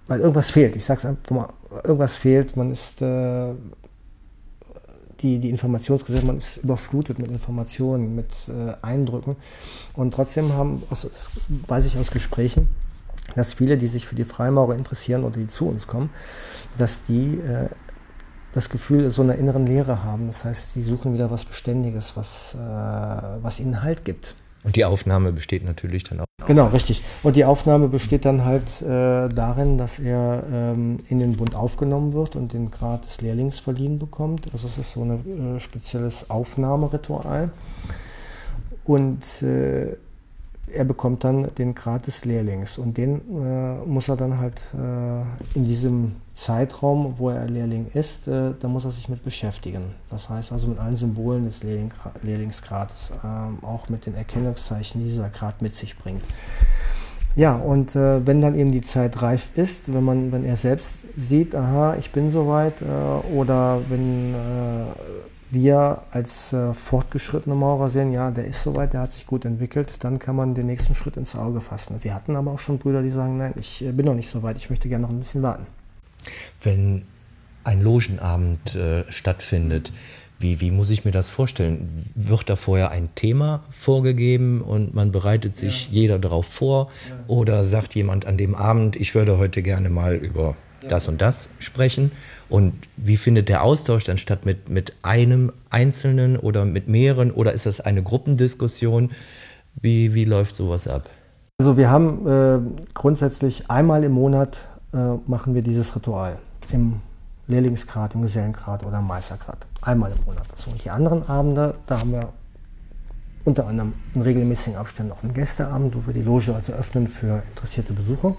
weil 0.07 0.19
irgendwas 0.19 0.49
fehlt. 0.51 0.75
Ich 0.75 0.85
sage 0.85 0.99
es 0.99 1.05
einfach 1.05 1.31
mal, 1.31 1.47
irgendwas 1.83 2.15
fehlt. 2.15 2.55
Man 2.55 2.71
ist 2.71 3.01
äh, 3.01 3.53
die, 5.21 5.39
die 5.39 5.49
Informationsgesellschaft, 5.49 6.27
man 6.27 6.37
ist 6.37 6.57
überflutet 6.57 7.17
mit 7.17 7.29
Informationen, 7.29 8.15
mit 8.15 8.31
äh, 8.49 8.73
Eindrücken. 8.81 9.35
Und 9.95 10.13
trotzdem 10.13 10.53
haben, 10.53 10.83
aus, 10.89 11.07
weiß 11.67 11.85
ich 11.85 11.97
aus 11.97 12.11
Gesprächen, 12.11 12.67
dass 13.35 13.53
viele, 13.53 13.77
die 13.77 13.87
sich 13.87 14.05
für 14.05 14.15
die 14.15 14.25
Freimaurer 14.25 14.75
interessieren 14.75 15.23
oder 15.23 15.37
die 15.37 15.47
zu 15.47 15.67
uns 15.67 15.87
kommen, 15.87 16.09
dass 16.77 17.03
die 17.03 17.39
äh, 17.39 17.69
das 18.53 18.69
Gefühl 18.69 19.09
so 19.11 19.21
einer 19.21 19.35
inneren 19.35 19.65
Leere 19.65 20.03
haben. 20.03 20.27
Das 20.27 20.45
heißt, 20.45 20.73
sie 20.73 20.83
suchen 20.83 21.13
wieder 21.13 21.31
was 21.31 21.45
Beständiges, 21.45 22.15
was, 22.15 22.55
äh, 22.55 22.57
was 22.57 23.59
ihnen 23.59 23.81
Halt 23.81 24.05
gibt. 24.05 24.35
Und 24.63 24.77
die 24.77 24.85
Aufnahme 24.85 25.33
besteht 25.33 25.65
natürlich 25.65 26.03
dann 26.03 26.21
auch. 26.21 26.25
Genau, 26.47 26.67
richtig. 26.67 27.03
Und 27.21 27.35
die 27.35 27.43
Aufnahme 27.43 27.89
besteht 27.89 28.25
dann 28.25 28.45
halt 28.45 28.81
äh, 28.81 29.27
darin, 29.29 29.77
dass 29.77 29.99
er 29.99 30.43
ähm, 30.49 30.99
in 31.09 31.19
den 31.19 31.35
Bund 31.35 31.53
aufgenommen 31.55 32.13
wird 32.13 32.35
und 32.35 32.53
den 32.53 32.71
Grad 32.71 33.05
des 33.05 33.19
Lehrlings 33.21 33.59
verliehen 33.59 33.99
bekommt. 33.99 34.47
Also 34.53 34.67
es 34.67 34.77
ist 34.77 34.93
so 34.93 35.03
ein 35.03 35.57
äh, 35.57 35.59
spezielles 35.59 36.29
Aufnahmeritual. 36.29 37.51
Und 38.85 39.41
äh, 39.41 39.97
er 40.67 40.85
bekommt 40.85 41.23
dann 41.23 41.53
den 41.55 41.75
Grad 41.75 42.07
des 42.07 42.25
Lehrlings 42.25 42.77
und 42.77 42.97
den 42.97 43.21
äh, 43.29 43.85
muss 43.85 44.07
er 44.07 44.15
dann 44.15 44.39
halt 44.39 44.61
äh, 44.73 45.57
in 45.57 45.65
diesem 45.65 46.15
Zeitraum, 46.33 47.15
wo 47.17 47.29
er 47.29 47.47
Lehrling 47.47 47.87
ist, 47.93 48.27
äh, 48.27 48.53
da 48.59 48.67
muss 48.67 48.85
er 48.85 48.91
sich 48.91 49.07
mit 49.07 49.23
beschäftigen. 49.23 49.93
Das 50.09 50.29
heißt 50.29 50.51
also 50.51 50.67
mit 50.67 50.79
allen 50.79 50.95
Symbolen 50.95 51.45
des 51.45 51.63
Lehrling 51.63 51.91
Lehrlingsgrades, 52.21 53.11
äh, 53.23 53.65
auch 53.65 53.89
mit 53.89 54.05
den 54.05 54.15
Erkennungszeichen, 54.15 55.01
die 55.01 55.07
dieser 55.07 55.29
Grad 55.29 55.61
mit 55.61 55.73
sich 55.75 55.97
bringt. 55.97 56.23
Ja, 57.35 57.55
und 57.55 57.95
äh, 57.95 58.25
wenn 58.25 58.41
dann 58.41 58.55
eben 58.55 58.71
die 58.71 58.81
Zeit 58.81 59.21
reif 59.21 59.49
ist, 59.55 59.91
wenn 59.91 60.03
man, 60.03 60.31
wenn 60.31 60.45
er 60.45 60.55
selbst 60.55 61.01
sieht, 61.15 61.55
aha, 61.55 61.95
ich 61.99 62.11
bin 62.11 62.29
soweit, 62.29 62.81
äh, 62.81 62.85
oder 63.35 63.81
wenn 63.89 64.35
äh, 64.35 64.85
wir 65.53 66.01
als 66.11 66.53
äh, 66.53 66.73
fortgeschrittene 66.73 67.55
Maurer 67.55 67.89
sehen, 67.89 68.11
ja, 68.11 68.31
der 68.31 68.45
ist 68.45 68.63
soweit, 68.63 68.93
der 68.93 69.01
hat 69.01 69.11
sich 69.11 69.27
gut 69.27 69.45
entwickelt, 69.45 69.95
dann 69.99 70.19
kann 70.19 70.35
man 70.35 70.55
den 70.55 70.65
nächsten 70.65 70.95
Schritt 70.95 71.17
ins 71.17 71.35
Auge 71.35 71.61
fassen. 71.61 71.97
Wir 72.01 72.13
hatten 72.13 72.35
aber 72.35 72.51
auch 72.51 72.59
schon 72.59 72.79
Brüder, 72.79 73.01
die 73.01 73.11
sagen, 73.11 73.37
nein, 73.37 73.53
ich 73.57 73.83
äh, 73.83 73.91
bin 73.91 74.05
noch 74.05 74.15
nicht 74.15 74.29
so 74.29 74.43
weit, 74.43 74.57
ich 74.57 74.69
möchte 74.69 74.89
gerne 74.89 75.03
noch 75.03 75.11
ein 75.11 75.19
bisschen 75.19 75.43
warten. 75.43 75.67
Wenn 76.61 77.03
ein 77.63 77.81
Logenabend 77.81 78.75
äh, 78.75 79.09
stattfindet, 79.11 79.91
wie, 80.39 80.59
wie 80.59 80.71
muss 80.71 80.89
ich 80.89 81.05
mir 81.05 81.11
das 81.11 81.29
vorstellen? 81.29 82.11
Wird 82.15 82.49
da 82.49 82.55
vorher 82.55 82.91
ein 82.91 83.15
Thema 83.15 83.63
vorgegeben 83.69 84.61
und 84.61 84.93
man 84.93 85.11
bereitet 85.11 85.55
sich 85.55 85.87
ja. 85.87 85.93
jeder 85.93 86.19
darauf 86.19 86.45
vor? 86.45 86.89
Ja. 87.09 87.15
Oder 87.27 87.63
sagt 87.63 87.95
jemand 87.95 88.25
an 88.25 88.37
dem 88.37 88.53
Abend, 88.53 88.95
ich 88.95 89.15
würde 89.15 89.37
heute 89.37 89.63
gerne 89.63 89.89
mal 89.89 90.15
über 90.15 90.55
das 90.89 91.07
und 91.07 91.21
das 91.21 91.49
sprechen? 91.59 92.11
Und 92.49 92.73
wie 92.97 93.17
findet 93.17 93.49
der 93.49 93.63
Austausch 93.63 94.03
dann 94.03 94.17
statt 94.17 94.45
mit, 94.45 94.69
mit 94.69 94.93
einem 95.01 95.51
Einzelnen 95.69 96.37
oder 96.37 96.65
mit 96.65 96.87
mehreren? 96.87 97.31
Oder 97.31 97.53
ist 97.53 97.65
das 97.65 97.81
eine 97.81 98.03
Gruppendiskussion? 98.03 99.11
Wie, 99.81 100.13
wie 100.13 100.25
läuft 100.25 100.55
sowas 100.55 100.87
ab? 100.87 101.09
Also 101.59 101.77
wir 101.77 101.89
haben 101.89 102.27
äh, 102.27 102.83
grundsätzlich 102.93 103.69
einmal 103.69 104.03
im 104.03 104.11
Monat 104.11 104.67
äh, 104.93 105.15
machen 105.27 105.55
wir 105.55 105.61
dieses 105.61 105.95
Ritual 105.95 106.37
im 106.71 107.01
Lehrlingsgrad, 107.47 108.15
im 108.15 108.21
Gesellengrad 108.21 108.85
oder 108.85 108.99
im 108.99 109.07
Meistergrad. 109.07 109.57
Einmal 109.81 110.11
im 110.11 110.25
Monat. 110.25 110.45
So, 110.55 110.71
und 110.71 110.83
die 110.83 110.89
anderen 110.89 111.27
Abende, 111.27 111.75
da 111.85 111.99
haben 111.99 112.11
wir 112.11 112.29
unter 113.45 113.67
anderem 113.67 113.93
in 114.13 114.21
regelmäßigen 114.21 114.77
Abständen 114.77 115.11
auch 115.11 115.23
einen 115.23 115.33
Gästeabend, 115.33 115.95
wo 115.95 116.05
wir 116.07 116.13
die 116.13 116.21
Loge 116.21 116.55
also 116.55 116.73
öffnen 116.73 117.07
für 117.07 117.43
interessierte 117.49 117.93
Besucher. 117.93 118.35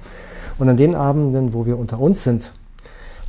Und 0.59 0.69
an 0.69 0.77
den 0.77 0.95
Abenden, 0.95 1.53
wo 1.53 1.67
wir 1.67 1.79
unter 1.79 1.99
uns 1.99 2.25
sind, 2.25 2.53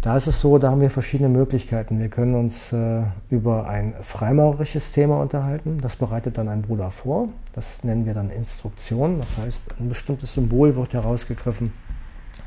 da 0.02 0.16
ist 0.16 0.28
es 0.28 0.40
so, 0.40 0.60
da 0.60 0.70
haben 0.70 0.82
wir 0.82 0.92
verschiedene 0.92 1.30
Möglichkeiten. 1.30 1.98
Wir 1.98 2.10
können 2.10 2.36
uns 2.36 2.72
äh, 2.72 3.02
über 3.32 3.68
ein 3.68 3.96
freimaurerisches 4.04 4.92
Thema 4.92 5.20
unterhalten. 5.20 5.80
Das 5.82 5.96
bereitet 5.96 6.38
dann 6.38 6.48
ein 6.48 6.62
Bruder 6.62 6.92
vor. 6.92 7.30
Das 7.54 7.84
nennen 7.84 8.06
wir 8.06 8.14
dann 8.14 8.30
Instruktion. 8.30 9.20
Das 9.20 9.40
heißt, 9.40 9.80
ein 9.80 9.90
bestimmtes 9.90 10.36
Symbol 10.36 10.76
wird 10.76 10.94
herausgegriffen 10.94 11.74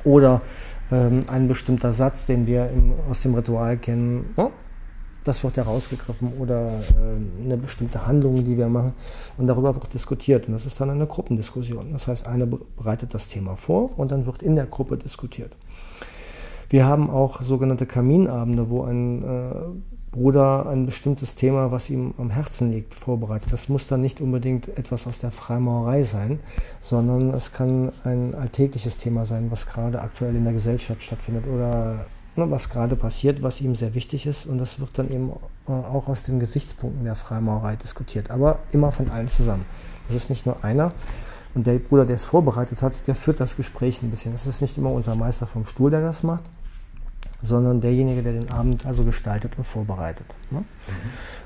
oder 0.05 0.41
ähm, 0.93 1.25
ein 1.27 1.49
bestimmter 1.49 1.93
Satz, 1.93 2.27
den 2.27 2.47
wir 2.47 2.71
im, 2.71 2.93
aus 3.11 3.23
dem 3.23 3.35
Ritual 3.35 3.77
kennen. 3.77 4.33
Oh, 4.37 4.53
das 5.25 5.45
wird 5.45 5.57
herausgegriffen 5.57 6.33
oder 6.39 6.69
äh, 6.71 7.45
eine 7.45 7.57
bestimmte 7.57 8.07
Handlung, 8.07 8.45
die 8.45 8.57
wir 8.57 8.69
machen. 8.69 8.93
Und 9.37 9.47
darüber 9.47 9.75
wird 9.75 9.93
diskutiert. 9.93 10.47
Und 10.47 10.55
das 10.55 10.67
ist 10.67 10.81
dann 10.81 10.91
eine 10.91 11.07
Gruppendiskussion. 11.07 11.93
Das 11.93 12.09
heißt, 12.09 12.27
einer 12.27 12.47
bereitet 12.47 13.15
das 13.15 13.29
Thema 13.29 13.57
vor 13.57 13.99
und 13.99 14.11
dann 14.11 14.27
wird 14.27 14.43
in 14.43 14.57
der 14.57 14.67
Gruppe 14.67 14.97
diskutiert. 14.97 15.55
Wir 16.71 16.87
haben 16.87 17.09
auch 17.09 17.41
sogenannte 17.43 17.87
Kaminabende, 17.87 18.69
wo 18.69 18.83
ein 18.83 19.23
äh, 19.23 19.51
Bruder 20.11 20.67
ein 20.69 20.87
bestimmtes 20.87 21.35
Thema, 21.35 21.71
was 21.71 21.91
ihm 21.91 22.15
am 22.19 22.31
Herzen 22.31 22.71
liegt, 22.73 22.95
vorbereitet. 22.95 23.53
Das 23.53 23.69
muss 23.69 23.87
dann 23.87 24.01
nicht 24.01 24.21
unbedingt 24.21 24.69
etwas 24.79 25.07
aus 25.07 25.19
der 25.19 25.31
Freimaurerei 25.31 26.03
sein, 26.03 26.41
sondern 26.81 27.35
es 27.35 27.53
kann 27.53 27.93
ein 28.05 28.35
alltägliches 28.35 28.97
Thema 28.97 29.27
sein, 29.27 29.51
was 29.51 29.67
gerade 29.67 30.01
aktuell 30.01 30.35
in 30.35 30.45
der 30.45 30.55
Gesellschaft 30.55 31.03
stattfindet 31.03 31.45
oder 31.47 32.07
was 32.37 32.69
gerade 32.69 32.97
passiert, 32.97 33.43
was 33.43 33.61
ihm 33.61 33.75
sehr 33.75 33.95
wichtig 33.95 34.27
ist. 34.27 34.47
Und 34.47 34.59
das 34.59 34.79
wird 34.79 34.99
dann 34.99 35.11
eben 35.11 35.33
äh, 35.67 35.73
auch 35.73 36.09
aus 36.09 36.25
den 36.25 36.41
Gesichtspunkten 36.41 37.05
der 37.05 37.17
Freimaurerei 37.17 37.77
diskutiert, 37.77 38.31
aber 38.31 38.61
immer 38.73 38.93
von 38.93 39.11
allen 39.11 39.29
zusammen. 39.29 39.65
Das 40.07 40.17
ist 40.17 40.31
nicht 40.31 40.47
nur 40.47 40.65
einer. 40.65 40.93
Und 41.55 41.67
der 41.67 41.79
Bruder, 41.79 42.05
der 42.05 42.17
es 42.17 42.25
vorbereitet 42.25 42.83
hat, 42.83 43.07
der 43.07 43.15
führt 43.15 43.41
das 43.41 43.57
Gespräch 43.57 44.03
ein 44.03 44.11
bisschen. 44.11 44.33
Das 44.33 44.47
ist 44.47 44.63
nicht 44.63 44.79
immer 44.79 44.93
unser 44.93 45.15
Meister 45.15 45.47
vom 45.47 45.67
Stuhl, 45.67 45.91
der 45.91 46.03
das 46.03 46.23
macht, 46.23 46.45
sondern 47.43 47.81
derjenige, 47.81 48.23
der 48.23 48.33
den 48.33 48.51
Abend 48.51 48.85
also 48.87 49.05
gestaltet 49.05 49.57
und 49.59 49.65
vorbereitet. 49.65 50.27
Ne? 50.51 50.61
Mhm. 50.61 50.65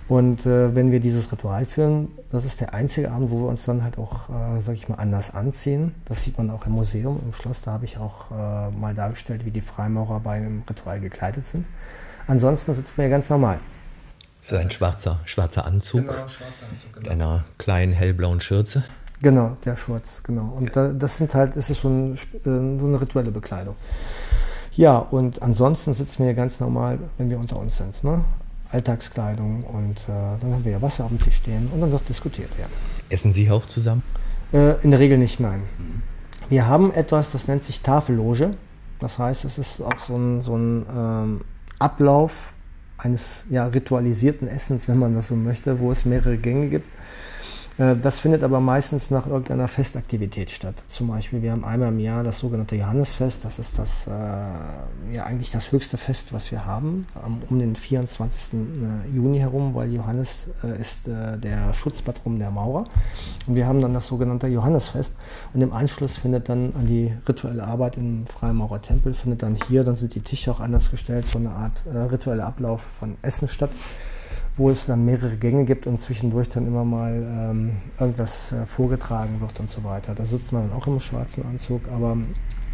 Und 0.08 0.46
äh, 0.46 0.74
wenn 0.74 0.90
wir 0.90 1.00
dieses 1.00 1.30
Ritual 1.30 1.64
führen, 1.64 2.08
das 2.30 2.44
ist 2.44 2.60
der 2.60 2.74
einzige 2.74 3.10
Abend, 3.10 3.30
wo 3.30 3.38
wir 3.40 3.48
uns 3.48 3.64
dann 3.64 3.82
halt 3.82 3.98
auch, 3.98 4.28
äh, 4.30 4.60
sag 4.60 4.74
ich 4.74 4.88
mal, 4.88 4.96
anders 4.96 5.32
anziehen. 5.32 5.94
Das 6.06 6.24
sieht 6.24 6.38
man 6.38 6.50
auch 6.50 6.66
im 6.66 6.72
Museum, 6.72 7.20
im 7.24 7.32
Schloss. 7.32 7.62
Da 7.62 7.72
habe 7.72 7.84
ich 7.84 7.98
auch 7.98 8.30
äh, 8.30 8.70
mal 8.70 8.94
dargestellt, 8.94 9.44
wie 9.44 9.50
die 9.50 9.60
Freimaurer 9.60 10.20
beim 10.20 10.64
Ritual 10.68 11.00
gekleidet 11.00 11.46
sind. 11.46 11.66
Ansonsten 12.26 12.74
sitzen 12.74 12.94
wir 12.96 13.08
ganz 13.08 13.30
normal. 13.30 13.60
Das 14.40 14.52
ist 14.52 14.58
ein 14.58 14.70
schwarzer, 14.70 15.20
schwarzer 15.24 15.64
Anzug. 15.64 16.02
Genau, 16.02 16.28
schwarzer 16.28 16.66
Anzug, 16.70 16.92
genau. 16.94 17.00
Mit 17.00 17.10
einer 17.10 17.44
kleinen 17.58 17.92
hellblauen 17.92 18.40
Schürze. 18.40 18.84
Genau, 19.22 19.56
der 19.64 19.76
Schurz, 19.76 20.22
genau. 20.24 20.46
Und 20.58 20.74
da, 20.74 20.92
das 20.92 21.16
sind 21.16 21.32
halt, 21.34 21.54
das 21.54 21.70
ist 21.70 21.82
so, 21.82 21.88
ein, 21.88 22.14
äh, 22.14 22.18
so 22.44 22.86
eine 22.86 23.00
rituelle 23.00 23.30
Bekleidung. 23.30 23.76
Ja, 24.74 24.98
und 24.98 25.42
ansonsten 25.42 25.94
sitzen 25.94 26.20
wir 26.20 26.26
hier 26.26 26.34
ganz 26.34 26.60
normal, 26.60 26.98
wenn 27.18 27.28
wir 27.30 27.38
unter 27.38 27.58
uns 27.58 27.76
sind. 27.76 28.02
Ne? 28.04 28.24
Alltagskleidung 28.70 29.64
und 29.64 29.98
äh, 30.08 30.38
dann 30.40 30.52
haben 30.54 30.64
wir 30.64 30.72
ja 30.72 30.82
Wasser 30.82 31.04
dem 31.08 31.18
Tisch 31.20 31.36
stehen 31.36 31.68
und 31.72 31.80
dann 31.80 31.92
wird 31.92 32.08
diskutiert 32.08 32.56
werden. 32.56 32.72
Essen 33.10 33.32
Sie 33.32 33.50
auch 33.50 33.66
zusammen? 33.66 34.02
Äh, 34.52 34.82
in 34.82 34.90
der 34.90 35.00
Regel 35.00 35.18
nicht, 35.18 35.40
nein. 35.40 35.62
Wir 36.48 36.66
haben 36.66 36.92
etwas, 36.92 37.30
das 37.30 37.48
nennt 37.48 37.64
sich 37.64 37.82
Tafelloge. 37.82 38.54
Das 38.98 39.18
heißt, 39.18 39.44
es 39.44 39.58
ist 39.58 39.82
auch 39.82 39.98
so 39.98 40.16
ein, 40.16 40.42
so 40.42 40.56
ein 40.56 40.86
ähm, 40.94 41.40
Ablauf 41.78 42.52
eines 42.98 43.44
ja, 43.50 43.66
ritualisierten 43.66 44.48
Essens, 44.48 44.88
wenn 44.88 44.98
man 44.98 45.14
das 45.14 45.28
so 45.28 45.34
möchte, 45.34 45.80
wo 45.80 45.90
es 45.90 46.04
mehrere 46.04 46.38
Gänge 46.38 46.68
gibt. 46.68 46.88
Äh, 47.78 47.96
das 47.96 48.18
findet 48.20 48.42
aber 48.42 48.60
meistens 48.60 49.10
nach 49.10 49.26
irgendeiner 49.26 49.68
Festaktivität 49.68 50.50
statt. 50.50 50.74
Zum 50.88 51.08
Beispiel, 51.08 51.42
wir 51.42 51.52
haben 51.52 51.64
einmal 51.64 51.88
im 51.88 51.98
Jahr 51.98 52.22
das 52.22 52.38
sogenannte 52.38 52.76
Johannesfest. 52.76 53.44
Das 53.44 53.58
ist 53.58 53.78
das, 53.78 54.06
äh, 54.06 55.14
ja, 55.14 55.24
eigentlich 55.24 55.50
das 55.50 55.72
höchste 55.72 55.96
Fest, 55.96 56.32
was 56.32 56.50
wir 56.50 56.66
haben, 56.66 57.06
um 57.48 57.58
den 57.58 57.76
24. 57.76 58.54
Äh, 58.54 59.14
Juni 59.14 59.38
herum, 59.38 59.74
weil 59.74 59.92
Johannes 59.92 60.48
ist 60.78 61.00
der 61.06 61.74
Schutzpatron 61.74 62.38
der 62.38 62.50
Maurer. 62.50 62.86
Und 63.46 63.54
wir 63.54 63.66
haben 63.66 63.80
dann 63.80 63.94
das 63.94 64.06
sogenannte 64.06 64.46
Johannesfest. 64.46 65.12
Und 65.52 65.60
im 65.60 65.72
Anschluss 65.72 66.16
findet 66.16 66.48
dann 66.48 66.74
an 66.74 66.86
die 66.86 67.12
rituelle 67.28 67.64
Arbeit 67.64 67.96
im 67.96 68.26
Freimaurertempel, 68.26 69.14
findet 69.14 69.42
dann 69.42 69.56
hier, 69.68 69.84
dann 69.84 69.96
sind 69.96 70.14
die 70.14 70.20
Tische 70.20 70.50
auch 70.50 70.60
anders 70.60 70.90
gestellt, 70.90 71.26
so 71.26 71.38
eine 71.38 71.50
Art 71.50 71.84
ritueller 71.86 72.46
Ablauf 72.46 72.82
von 72.98 73.16
Essen 73.22 73.48
statt 73.48 73.70
wo 74.56 74.70
es 74.70 74.86
dann 74.86 75.04
mehrere 75.04 75.36
Gänge 75.36 75.64
gibt 75.64 75.86
und 75.86 75.98
zwischendurch 75.98 76.48
dann 76.48 76.66
immer 76.66 76.84
mal 76.84 77.50
ähm, 77.50 77.70
irgendwas 77.98 78.52
äh, 78.52 78.66
vorgetragen 78.66 79.40
wird 79.40 79.58
und 79.60 79.70
so 79.70 79.82
weiter. 79.82 80.14
Da 80.14 80.24
sitzt 80.26 80.52
man 80.52 80.68
dann 80.68 80.76
auch 80.76 80.86
im 80.86 81.00
schwarzen 81.00 81.44
Anzug, 81.44 81.88
aber 81.88 82.16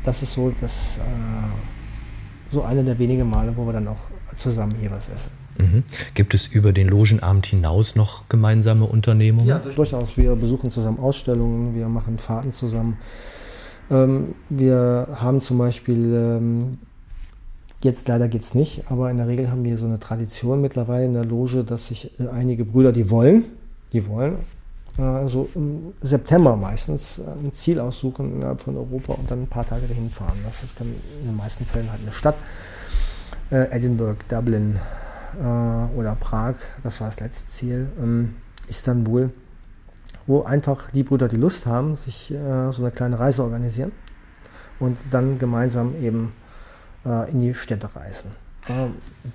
das 0.03 0.23
ist 0.23 0.33
so, 0.33 0.53
das, 0.61 0.99
äh, 0.99 2.53
so 2.53 2.63
eine 2.63 2.83
der 2.85 2.99
wenigen 2.99 3.29
Male, 3.29 3.57
wo 3.57 3.65
wir 3.65 3.73
dann 3.73 3.87
auch 3.89 4.11
zusammen 4.37 4.75
hier 4.81 4.91
was 4.91 5.09
essen. 5.09 5.31
Mhm. 5.59 5.85
Gibt 6.15 6.35
es 6.35 6.47
über 6.47 6.73
den 6.73 6.89
Logenabend 6.89 7.47
hinaus 7.47 7.97
noch 7.97 8.29
gemeinsame 8.29 8.85
Unternehmungen? 8.85 9.49
Ja, 9.49 9.59
durchaus. 9.59 10.17
Wir 10.17 10.35
besuchen 10.37 10.71
zusammen 10.71 10.99
Ausstellungen, 10.99 11.75
wir 11.75 11.89
machen 11.89 12.19
Fahrten 12.19 12.53
zusammen. 12.53 12.97
Ähm, 13.91 14.35
wir 14.49 15.09
haben 15.15 15.41
zum 15.41 15.59
Beispiel 15.59 16.15
ähm, 16.15 16.79
Jetzt 17.81 18.09
leider 18.09 18.27
geht 18.27 18.43
es 18.43 18.55
nicht, 18.55 18.91
aber 18.91 19.09
in 19.09 19.19
der 19.19 19.29
Regel 19.29 19.53
haben 19.53 19.63
wir 19.65 19.77
so 19.77 19.87
eine 19.87 20.01
Tradition 20.01 20.61
mittlerweile 20.61 21.05
in 21.05 21.15
der 21.15 21.25
Loge, 21.25 21.63
dass 21.63 21.87
sich 21.87 22.11
äh, 22.19 22.27
einige 22.27 22.65
Brüder, 22.65 22.91
die 22.91 23.09
wollen, 23.09 23.45
die 23.93 24.09
wollen, 24.09 24.39
äh, 24.99 25.29
so 25.29 25.49
im 25.55 25.93
September 26.03 26.57
meistens 26.57 27.19
äh, 27.19 27.23
ein 27.23 27.53
Ziel 27.53 27.79
aussuchen 27.79 28.35
innerhalb 28.35 28.63
von 28.63 28.77
Europa 28.77 29.13
und 29.13 29.31
dann 29.31 29.43
ein 29.43 29.47
paar 29.47 29.65
Tage 29.65 29.87
dahin 29.87 30.11
fahren. 30.11 30.39
Das 30.45 30.65
ist 30.65 30.81
in 30.81 30.93
den 31.25 31.37
meisten 31.37 31.65
Fällen 31.67 31.91
halt 31.91 32.03
eine 32.03 32.13
Stadt. 32.13 32.37
Edinburgh, 33.51 34.23
Dublin 34.29 34.79
oder 35.41 36.17
Prag, 36.21 36.57
das 36.83 37.01
war 37.01 37.09
das 37.09 37.19
letzte 37.19 37.49
Ziel, 37.49 37.89
ähm, 37.99 38.35
Istanbul, 38.69 39.31
wo 40.27 40.43
einfach 40.43 40.91
die 40.91 41.03
Brüder, 41.03 41.29
die 41.29 41.37
Lust 41.37 41.65
haben, 41.65 41.97
sich 41.97 42.27
so 42.29 42.83
eine 42.83 42.91
kleine 42.91 43.19
Reise 43.19 43.43
organisieren 43.43 43.93
und 44.79 44.99
dann 45.11 45.39
gemeinsam 45.39 45.95
eben 46.03 46.35
äh, 47.05 47.31
in 47.31 47.41
die 47.41 47.55
Städte 47.55 47.95
reisen. 47.95 48.31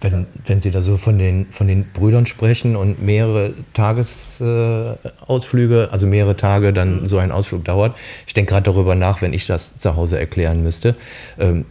Wenn, 0.01 0.25
wenn 0.45 0.59
Sie 0.59 0.71
da 0.71 0.81
so 0.81 0.97
von 0.97 1.17
den, 1.17 1.45
von 1.47 1.67
den 1.67 1.85
Brüdern 1.91 2.25
sprechen 2.25 2.75
und 2.75 3.01
mehrere 3.01 3.53
Tagesausflüge, 3.73 5.83
äh, 5.83 5.91
also 5.91 6.07
mehrere 6.07 6.35
Tage 6.37 6.73
dann 6.73 7.01
mhm. 7.01 7.07
so 7.07 7.17
ein 7.17 7.31
Ausflug 7.31 7.65
dauert, 7.65 7.95
ich 8.27 8.33
denke 8.33 8.51
gerade 8.51 8.71
darüber 8.71 8.95
nach, 8.95 9.21
wenn 9.21 9.33
ich 9.33 9.47
das 9.47 9.77
zu 9.77 9.95
Hause 9.95 10.19
erklären 10.19 10.63
müsste. 10.63 10.95
Ähm, 11.39 11.65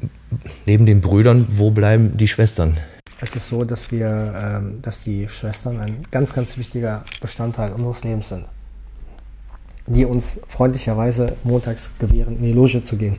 neben 0.67 0.87
den 0.87 1.01
Brüdern, 1.01 1.47
wo 1.49 1.71
bleiben 1.71 2.17
die 2.17 2.29
Schwestern? 2.29 2.77
Es 3.21 3.37
ist 3.37 3.49
so, 3.49 3.65
dass 3.65 3.93
wir, 3.93 4.33
ähm, 4.37 4.81
dass 4.83 5.01
die 5.01 5.29
Schwestern 5.29 5.79
ein 5.79 6.05
ganz, 6.11 6.33
ganz 6.33 6.59
wichtiger 6.59 7.05
Bestandteil 7.21 7.73
unseres 7.73 8.03
Lebens 8.03 8.31
sind, 8.31 8.47
die 9.87 10.05
uns 10.05 10.41
freundlicherweise 10.49 11.37
montags 11.45 11.93
gewähren, 12.01 12.39
in 12.39 12.43
die 12.43 12.53
Loge 12.53 12.83
zu 12.83 12.97
gehen. 12.97 13.19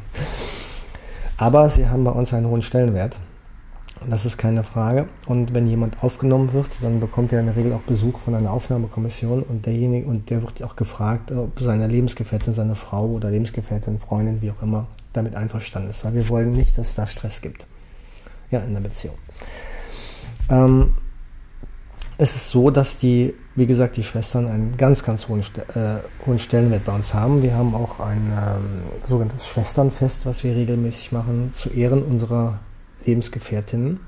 Aber 1.43 1.69
sie 1.69 1.89
haben 1.89 2.05
bei 2.05 2.11
uns 2.11 2.33
einen 2.33 2.47
hohen 2.47 2.61
Stellenwert. 2.61 3.17
Das 4.09 4.25
ist 4.25 4.37
keine 4.37 4.63
Frage. 4.63 5.09
Und 5.25 5.53
wenn 5.53 5.67
jemand 5.67 6.01
aufgenommen 6.01 6.53
wird, 6.53 6.69
dann 6.81 7.01
bekommt 7.01 7.33
er 7.33 7.41
in 7.41 7.47
der 7.47 7.57
Regel 7.57 7.73
auch 7.73 7.81
Besuch 7.81 8.17
von 8.19 8.33
einer 8.33 8.49
Aufnahmekommission 8.49 9.43
und 9.43 9.65
derjenige, 9.65 10.07
und 10.07 10.29
der 10.29 10.41
wird 10.41 10.63
auch 10.63 10.77
gefragt, 10.77 11.33
ob 11.33 11.59
seine 11.59 11.87
Lebensgefährtin, 11.87 12.53
seine 12.53 12.75
Frau 12.75 13.07
oder 13.07 13.29
Lebensgefährtin, 13.29 13.99
Freundin, 13.99 14.41
wie 14.41 14.51
auch 14.51 14.61
immer, 14.61 14.87
damit 15.11 15.35
einverstanden 15.35 15.89
ist. 15.89 16.05
Weil 16.05 16.13
wir 16.13 16.29
wollen 16.29 16.53
nicht, 16.53 16.77
dass 16.77 16.87
es 16.87 16.95
da 16.95 17.07
Stress 17.07 17.41
gibt. 17.41 17.67
Ja, 18.49 18.59
in 18.61 18.73
der 18.73 18.79
Beziehung. 18.79 19.15
Ähm, 20.49 20.93
es 22.23 22.37
ist 22.37 22.51
so, 22.51 22.69
dass 22.69 22.97
die, 22.97 23.33
wie 23.55 23.67
gesagt, 23.67 23.97
die 23.97 24.03
Schwestern 24.03 24.47
einen 24.47 24.77
ganz, 24.77 25.03
ganz 25.03 25.27
hohen, 25.27 25.41
äh, 25.41 25.97
hohen 26.25 26.39
Stellenwert 26.39 26.85
bei 26.85 26.95
uns 26.95 27.13
haben. 27.13 27.43
Wir 27.43 27.53
haben 27.53 27.75
auch 27.75 27.99
ein 27.99 28.31
ähm, 28.31 28.83
sogenanntes 29.05 29.45
Schwesternfest, 29.45 30.25
was 30.25 30.41
wir 30.45 30.55
regelmäßig 30.55 31.11
machen, 31.11 31.51
zu 31.53 31.69
Ehren 31.69 32.01
unserer 32.01 32.59
Lebensgefährtinnen. 33.05 33.99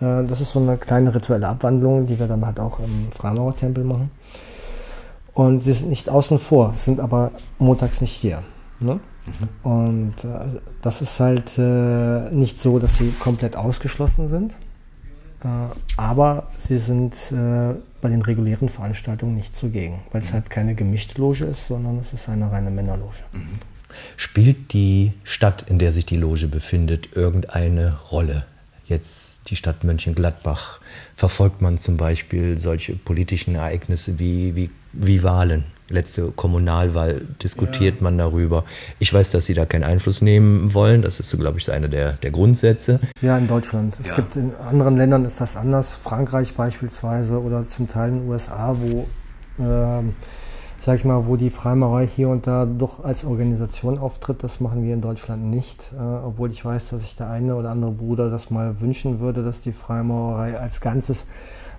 Äh, 0.00 0.24
das 0.24 0.40
ist 0.40 0.50
so 0.50 0.58
eine 0.58 0.76
kleine 0.78 1.14
rituelle 1.14 1.46
Abwandlung, 1.46 2.08
die 2.08 2.18
wir 2.18 2.26
dann 2.26 2.44
halt 2.44 2.58
auch 2.58 2.80
im 2.80 3.12
Freimaurertempel 3.12 3.84
machen. 3.84 4.10
Und 5.32 5.60
sie 5.60 5.72
sind 5.72 5.90
nicht 5.90 6.08
außen 6.08 6.40
vor, 6.40 6.72
sind 6.74 6.98
aber 6.98 7.30
montags 7.58 8.00
nicht 8.00 8.14
hier. 8.14 8.42
Ne? 8.80 8.98
Mhm. 9.62 9.70
Und 9.70 10.24
äh, 10.24 10.60
das 10.82 11.02
ist 11.02 11.20
halt 11.20 11.56
äh, 11.56 12.34
nicht 12.34 12.58
so, 12.58 12.80
dass 12.80 12.98
sie 12.98 13.12
komplett 13.20 13.54
ausgeschlossen 13.54 14.26
sind. 14.26 14.54
Äh, 15.44 15.48
aber 15.96 16.48
sie 16.56 16.78
sind 16.78 17.14
äh, 17.30 17.74
bei 18.00 18.08
den 18.08 18.22
regulären 18.22 18.68
Veranstaltungen 18.68 19.36
nicht 19.36 19.54
zugegen, 19.54 20.00
weil 20.12 20.22
es 20.22 20.32
halt 20.32 20.50
keine 20.50 20.74
gemischte 20.74 21.20
Loge 21.20 21.44
ist, 21.44 21.68
sondern 21.68 21.98
es 21.98 22.12
ist 22.12 22.28
eine 22.28 22.50
reine 22.50 22.70
Männerloge. 22.70 23.14
Mhm. 23.32 23.60
Spielt 24.16 24.72
die 24.72 25.12
Stadt, 25.22 25.66
in 25.68 25.78
der 25.78 25.92
sich 25.92 26.06
die 26.06 26.16
Loge 26.16 26.48
befindet, 26.48 27.14
irgendeine 27.14 27.98
Rolle? 28.10 28.44
Jetzt 28.86 29.50
die 29.50 29.56
Stadt 29.56 29.84
Mönchengladbach. 29.84 30.80
Verfolgt 31.16 31.62
man 31.62 31.78
zum 31.78 31.96
Beispiel 31.96 32.58
solche 32.58 32.96
politischen 32.96 33.54
Ereignisse 33.54 34.18
wie, 34.18 34.56
wie, 34.56 34.70
wie 34.92 35.22
Wahlen? 35.22 35.64
Letzte 35.90 36.30
Kommunalwahl 36.30 37.22
diskutiert 37.42 37.96
ja. 37.96 38.04
man 38.04 38.18
darüber. 38.18 38.64
Ich 38.98 39.12
weiß, 39.12 39.32
dass 39.32 39.46
Sie 39.46 39.54
da 39.54 39.66
keinen 39.66 39.84
Einfluss 39.84 40.22
nehmen 40.22 40.72
wollen. 40.74 41.02
Das 41.02 41.20
ist 41.20 41.30
so, 41.30 41.36
glaube 41.36 41.58
ich, 41.58 41.70
einer 41.70 41.88
der, 41.88 42.12
der 42.12 42.30
Grundsätze. 42.30 43.00
Ja, 43.20 43.36
in 43.36 43.46
Deutschland. 43.46 43.98
Es 44.00 44.10
ja. 44.10 44.16
gibt 44.16 44.36
in 44.36 44.54
anderen 44.54 44.96
Ländern 44.96 45.24
ist 45.24 45.40
das 45.40 45.56
anders. 45.56 45.94
Frankreich 45.94 46.54
beispielsweise 46.54 47.40
oder 47.40 47.66
zum 47.66 47.88
Teil 47.88 48.10
in 48.10 48.20
den 48.20 48.28
USA, 48.28 48.76
wo, 48.78 49.06
äh, 49.62 50.02
sag 50.80 50.98
ich 50.98 51.04
mal, 51.04 51.26
wo 51.26 51.36
die 51.36 51.50
Freimaurerei 51.50 52.06
hier 52.06 52.30
und 52.30 52.46
da 52.46 52.64
doch 52.64 53.04
als 53.04 53.24
Organisation 53.24 53.98
auftritt. 53.98 54.42
Das 54.42 54.60
machen 54.60 54.84
wir 54.84 54.94
in 54.94 55.02
Deutschland 55.02 55.44
nicht. 55.44 55.92
Äh, 55.92 56.00
obwohl 56.00 56.50
ich 56.50 56.64
weiß, 56.64 56.88
dass 56.90 57.02
sich 57.02 57.16
der 57.16 57.28
eine 57.28 57.56
oder 57.56 57.70
andere 57.70 57.92
Bruder 57.92 58.30
das 58.30 58.48
mal 58.48 58.80
wünschen 58.80 59.20
würde, 59.20 59.42
dass 59.42 59.60
die 59.60 59.72
Freimaurerei 59.72 60.58
als 60.58 60.80
Ganzes 60.80 61.26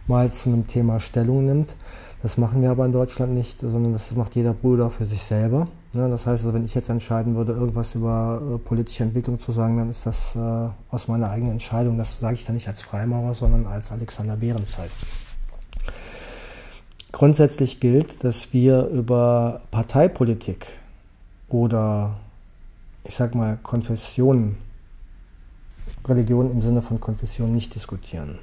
mal 0.07 0.31
zu 0.31 0.49
einem 0.49 0.67
Thema 0.67 0.99
Stellung 0.99 1.45
nimmt. 1.45 1.75
Das 2.25 2.39
machen 2.39 2.63
wir 2.63 2.71
aber 2.71 2.87
in 2.87 2.91
Deutschland 2.91 3.35
nicht, 3.35 3.59
sondern 3.59 3.93
das 3.93 4.09
macht 4.15 4.35
jeder 4.35 4.55
Bruder 4.55 4.89
für 4.89 5.05
sich 5.05 5.21
selber. 5.21 5.67
Ja, 5.93 6.07
das 6.07 6.25
heißt, 6.25 6.43
also, 6.43 6.55
wenn 6.55 6.65
ich 6.65 6.73
jetzt 6.73 6.89
entscheiden 6.89 7.35
würde, 7.35 7.53
irgendwas 7.53 7.93
über 7.93 8.41
äh, 8.41 8.57
politische 8.57 9.03
Entwicklung 9.03 9.37
zu 9.37 9.51
sagen, 9.51 9.77
dann 9.77 9.91
ist 9.91 10.07
das 10.07 10.35
äh, 10.35 10.39
aus 10.89 11.07
meiner 11.07 11.29
eigenen 11.29 11.51
Entscheidung. 11.51 11.99
Das 11.99 12.19
sage 12.19 12.33
ich 12.33 12.43
dann 12.43 12.55
nicht 12.55 12.67
als 12.67 12.81
Freimaurer, 12.81 13.35
sondern 13.35 13.67
als 13.67 13.91
Alexander 13.91 14.37
Behrenzeit. 14.37 14.89
Grundsätzlich 17.11 17.79
gilt, 17.79 18.23
dass 18.23 18.51
wir 18.51 18.87
über 18.87 19.61
Parteipolitik 19.69 20.65
oder 21.49 22.15
ich 23.03 23.15
sag 23.15 23.35
mal 23.35 23.59
Konfessionen, 23.61 24.57
Religion 26.07 26.51
im 26.51 26.63
Sinne 26.63 26.81
von 26.81 26.99
Konfession 26.99 27.53
nicht 27.53 27.75
diskutieren 27.75 28.39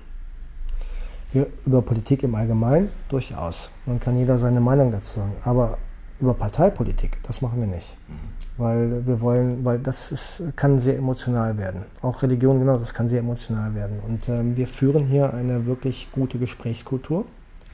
über 1.66 1.82
Politik 1.82 2.22
im 2.22 2.34
Allgemeinen 2.34 2.88
durchaus. 3.08 3.70
Man 3.86 4.00
kann 4.00 4.16
jeder 4.16 4.38
seine 4.38 4.60
Meinung 4.60 4.92
dazu 4.92 5.20
sagen. 5.20 5.32
Aber 5.44 5.78
über 6.20 6.34
Parteipolitik, 6.34 7.18
das 7.26 7.40
machen 7.42 7.60
wir 7.60 7.66
nicht. 7.66 7.96
Mhm. 8.08 8.14
Weil 8.58 9.06
wir 9.06 9.20
wollen, 9.20 9.64
weil 9.64 9.78
das 9.78 10.12
ist, 10.12 10.42
kann 10.56 10.78
sehr 10.78 10.96
emotional 10.96 11.56
werden. 11.56 11.84
Auch 12.02 12.22
Religion, 12.22 12.58
genau, 12.58 12.76
das 12.78 12.92
kann 12.92 13.08
sehr 13.08 13.20
emotional 13.20 13.74
werden. 13.74 13.98
Und 14.06 14.28
ähm, 14.28 14.56
wir 14.56 14.66
führen 14.66 15.06
hier 15.06 15.32
eine 15.32 15.66
wirklich 15.66 16.08
gute 16.12 16.38
Gesprächskultur, 16.38 17.24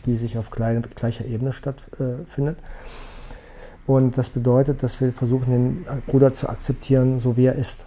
die 0.07 0.17
sich 0.17 0.39
auf 0.39 0.51
kleine, 0.51 0.81
gleicher 0.81 1.25
Ebene 1.25 1.53
stattfindet. 1.53 2.59
Äh, 2.59 3.91
Und 3.91 4.17
das 4.17 4.29
bedeutet, 4.29 4.83
dass 4.83 5.01
wir 5.01 5.13
versuchen, 5.13 5.51
den 5.51 6.03
Bruder 6.07 6.33
zu 6.33 6.49
akzeptieren, 6.49 7.19
so 7.19 7.37
wie 7.37 7.47
er 7.47 7.57
ist. 7.57 7.85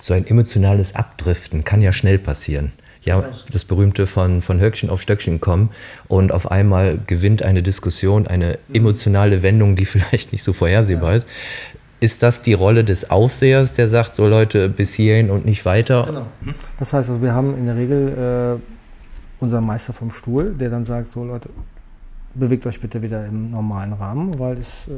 So 0.00 0.14
ein 0.14 0.26
emotionales 0.26 0.96
Abdriften 0.96 1.62
kann 1.62 1.80
ja 1.80 1.92
schnell 1.92 2.18
passieren 2.18 2.72
ja, 3.04 3.24
das 3.52 3.64
berühmte 3.64 4.06
von, 4.06 4.42
von 4.42 4.60
Höckchen 4.60 4.90
auf 4.90 5.00
Stöckchen 5.00 5.40
kommen 5.40 5.70
und 6.08 6.32
auf 6.32 6.50
einmal 6.50 6.98
gewinnt 7.06 7.42
eine 7.42 7.62
Diskussion 7.62 8.26
eine 8.26 8.58
emotionale 8.72 9.42
Wendung, 9.42 9.76
die 9.76 9.84
vielleicht 9.84 10.32
nicht 10.32 10.42
so 10.42 10.52
vorhersehbar 10.52 11.10
ja. 11.10 11.16
ist. 11.18 11.28
Ist 12.00 12.22
das 12.22 12.42
die 12.42 12.52
Rolle 12.52 12.84
des 12.84 13.10
Aufsehers, 13.10 13.72
der 13.72 13.88
sagt, 13.88 14.12
so 14.12 14.26
Leute, 14.26 14.68
bis 14.68 14.92
hierhin 14.92 15.30
und 15.30 15.46
nicht 15.46 15.64
weiter? 15.64 16.04
Genau. 16.06 16.26
Das 16.78 16.92
heißt, 16.92 17.08
also 17.08 17.22
wir 17.22 17.32
haben 17.32 17.56
in 17.56 17.66
der 17.66 17.76
Regel 17.76 18.60
äh, 18.60 19.42
unseren 19.42 19.64
Meister 19.64 19.92
vom 19.92 20.10
Stuhl, 20.10 20.52
der 20.52 20.70
dann 20.70 20.84
sagt, 20.84 21.12
so 21.12 21.24
Leute, 21.24 21.48
bewegt 22.34 22.66
euch 22.66 22.80
bitte 22.80 23.00
wieder 23.00 23.26
im 23.26 23.50
normalen 23.50 23.92
Rahmen, 23.92 24.38
weil 24.38 24.58
es 24.58 24.88
äh, 24.88 24.92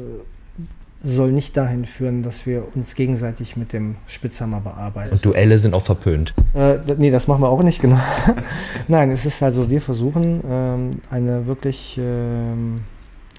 soll 1.03 1.31
nicht 1.31 1.55
dahin 1.55 1.85
führen, 1.85 2.23
dass 2.23 2.45
wir 2.45 2.63
uns 2.75 2.95
gegenseitig 2.95 3.55
mit 3.55 3.71
dem 3.71 3.97
Spitzhammer 4.07 4.61
bearbeiten. 4.61 5.13
Und 5.13 5.25
Duelle 5.25 5.59
sind 5.59 5.73
auch 5.73 5.81
verpönt. 5.81 6.33
Äh, 6.53 6.79
nee, 6.97 7.11
das 7.11 7.27
machen 7.27 7.41
wir 7.41 7.49
auch 7.49 7.61
nicht, 7.61 7.81
genau. 7.81 7.99
Nein, 8.87 9.11
es 9.11 9.25
ist 9.25 9.41
also, 9.43 9.69
wir 9.69 9.81
versuchen 9.81 10.41
ähm, 10.47 11.01
eine 11.09 11.45
wirklich 11.45 11.99
ähm, 12.01 12.81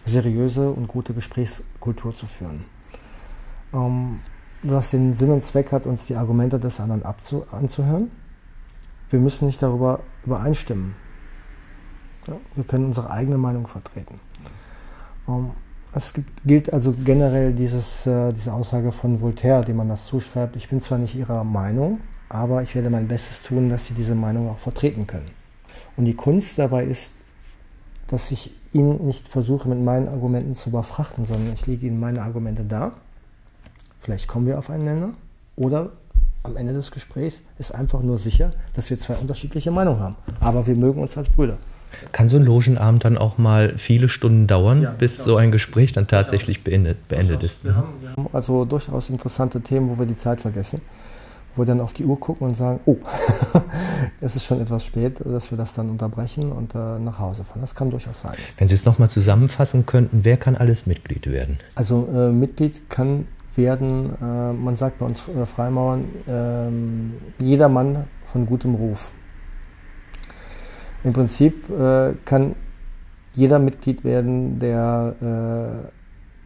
seriöse 0.04 0.70
und 0.70 0.86
gute 0.88 1.14
Gesprächskultur 1.14 2.14
zu 2.14 2.26
führen. 2.26 2.64
Ähm, 3.74 4.20
was 4.62 4.90
den 4.90 5.14
Sinn 5.14 5.30
und 5.30 5.42
Zweck 5.42 5.72
hat, 5.72 5.86
uns 5.86 6.06
die 6.06 6.16
Argumente 6.16 6.58
des 6.58 6.80
anderen 6.80 7.02
anzuhören. 7.04 8.10
Wir 9.10 9.20
müssen 9.20 9.46
nicht 9.46 9.62
darüber 9.62 10.00
übereinstimmen. 10.24 10.94
Ja, 12.26 12.34
wir 12.54 12.64
können 12.64 12.86
unsere 12.86 13.10
eigene 13.10 13.38
Meinung 13.38 13.66
vertreten. 13.66 14.20
Ähm, 15.28 15.50
es 15.94 16.12
gibt, 16.12 16.44
gilt 16.44 16.72
also 16.72 16.92
generell 16.92 17.52
dieses, 17.52 18.06
äh, 18.06 18.32
diese 18.32 18.52
Aussage 18.52 18.92
von 18.92 19.20
Voltaire, 19.20 19.62
die 19.62 19.72
man 19.72 19.88
das 19.88 20.06
zuschreibt. 20.06 20.56
Ich 20.56 20.68
bin 20.68 20.80
zwar 20.80 20.98
nicht 20.98 21.14
Ihrer 21.14 21.44
Meinung, 21.44 22.00
aber 22.28 22.62
ich 22.62 22.74
werde 22.74 22.90
mein 22.90 23.08
Bestes 23.08 23.42
tun, 23.42 23.68
dass 23.68 23.86
Sie 23.86 23.94
diese 23.94 24.14
Meinung 24.14 24.50
auch 24.50 24.58
vertreten 24.58 25.06
können. 25.06 25.30
Und 25.96 26.04
die 26.04 26.14
Kunst 26.14 26.58
dabei 26.58 26.84
ist, 26.84 27.12
dass 28.08 28.30
ich 28.30 28.52
ihn 28.72 29.06
nicht 29.06 29.28
versuche, 29.28 29.68
mit 29.68 29.80
meinen 29.80 30.08
Argumenten 30.08 30.54
zu 30.54 30.70
überfrachten, 30.70 31.26
sondern 31.26 31.52
ich 31.54 31.66
lege 31.66 31.86
Ihnen 31.86 32.00
meine 32.00 32.22
Argumente 32.22 32.64
dar. 32.64 32.92
Vielleicht 34.00 34.28
kommen 34.28 34.46
wir 34.46 34.58
auf 34.58 34.70
einen 34.70 34.84
Nenner. 34.84 35.10
Oder 35.56 35.90
am 36.42 36.56
Ende 36.56 36.72
des 36.72 36.90
Gesprächs 36.90 37.42
ist 37.58 37.74
einfach 37.74 38.00
nur 38.02 38.18
sicher, 38.18 38.52
dass 38.74 38.90
wir 38.90 38.98
zwei 38.98 39.16
unterschiedliche 39.16 39.70
Meinungen 39.70 40.00
haben. 40.00 40.16
Aber 40.40 40.66
wir 40.66 40.76
mögen 40.76 41.00
uns 41.00 41.18
als 41.18 41.28
Brüder. 41.28 41.58
Kann 42.12 42.28
so 42.28 42.36
ein 42.36 42.44
Logenabend 42.44 43.04
dann 43.04 43.18
auch 43.18 43.38
mal 43.38 43.74
viele 43.76 44.08
Stunden 44.08 44.46
dauern, 44.46 44.82
ja, 44.82 44.90
bis 44.90 45.18
so 45.24 45.36
ein 45.36 45.50
Gespräch 45.52 45.92
dann 45.92 46.06
tatsächlich 46.06 46.64
beendet, 46.64 47.08
beendet 47.08 47.42
ist? 47.42 47.64
Wir 47.64 47.76
haben, 47.76 47.88
wir 48.00 48.10
haben 48.10 48.26
also 48.32 48.64
durchaus 48.64 49.10
interessante 49.10 49.60
Themen, 49.60 49.90
wo 49.90 49.98
wir 49.98 50.06
die 50.06 50.16
Zeit 50.16 50.40
vergessen 50.40 50.80
wo 51.58 51.62
wir 51.62 51.66
dann 51.66 51.80
auf 51.80 51.92
die 51.92 52.04
Uhr 52.04 52.18
gucken 52.18 52.46
und 52.46 52.56
sagen, 52.56 52.78
oh, 52.86 52.96
es 54.20 54.36
ist 54.36 54.44
schon 54.44 54.60
etwas 54.60 54.86
spät, 54.86 55.20
dass 55.24 55.50
wir 55.50 55.58
das 55.58 55.74
dann 55.74 55.90
unterbrechen 55.90 56.52
und 56.52 56.74
äh, 56.74 56.98
nach 57.00 57.18
Hause 57.18 57.42
fahren. 57.42 57.60
Das 57.60 57.74
kann 57.74 57.90
durchaus 57.90 58.20
sein. 58.20 58.32
Wenn 58.56 58.68
Sie 58.68 58.74
es 58.74 58.84
nochmal 58.84 59.08
zusammenfassen 59.08 59.84
könnten, 59.84 60.20
wer 60.22 60.36
kann 60.36 60.54
alles 60.56 60.86
Mitglied 60.86 61.26
werden? 61.26 61.58
Also 61.74 62.08
äh, 62.14 62.30
Mitglied 62.30 62.88
kann 62.88 63.26
werden, 63.56 64.14
äh, 64.22 64.52
man 64.52 64.76
sagt 64.76 64.98
bei 64.98 65.06
uns 65.06 65.20
äh, 65.28 65.44
Freimauern, 65.44 66.04
ähm, 66.28 67.14
jeder 67.40 67.68
Mann 67.68 68.04
von 68.32 68.46
gutem 68.46 68.76
Ruf. 68.76 69.12
Im 71.04 71.12
Prinzip 71.12 71.68
äh, 71.70 72.14
kann 72.24 72.54
jeder 73.34 73.58
Mitglied 73.58 74.04
werden, 74.04 74.58
der 74.58 75.84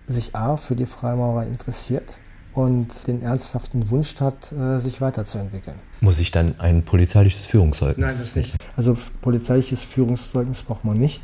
äh, 0.08 0.12
sich 0.12 0.34
A 0.34 0.56
für 0.56 0.76
die 0.76 0.86
Freimaurer 0.86 1.44
interessiert 1.44 2.18
und 2.52 3.06
den 3.06 3.22
ernsthaften 3.22 3.90
Wunsch 3.90 4.20
hat, 4.20 4.52
äh, 4.52 4.78
sich 4.78 5.00
weiterzuentwickeln. 5.00 5.76
Muss 6.00 6.18
ich 6.18 6.30
dann 6.30 6.54
ein 6.58 6.82
polizeiliches 6.82 7.46
Führungszeugnis? 7.46 7.98
Nein, 7.98 8.26
das 8.26 8.36
nicht. 8.36 8.56
Also 8.76 8.96
polizeiliches 9.22 9.82
Führungszeugnis 9.82 10.62
braucht 10.62 10.84
man 10.84 10.98
nicht. 10.98 11.22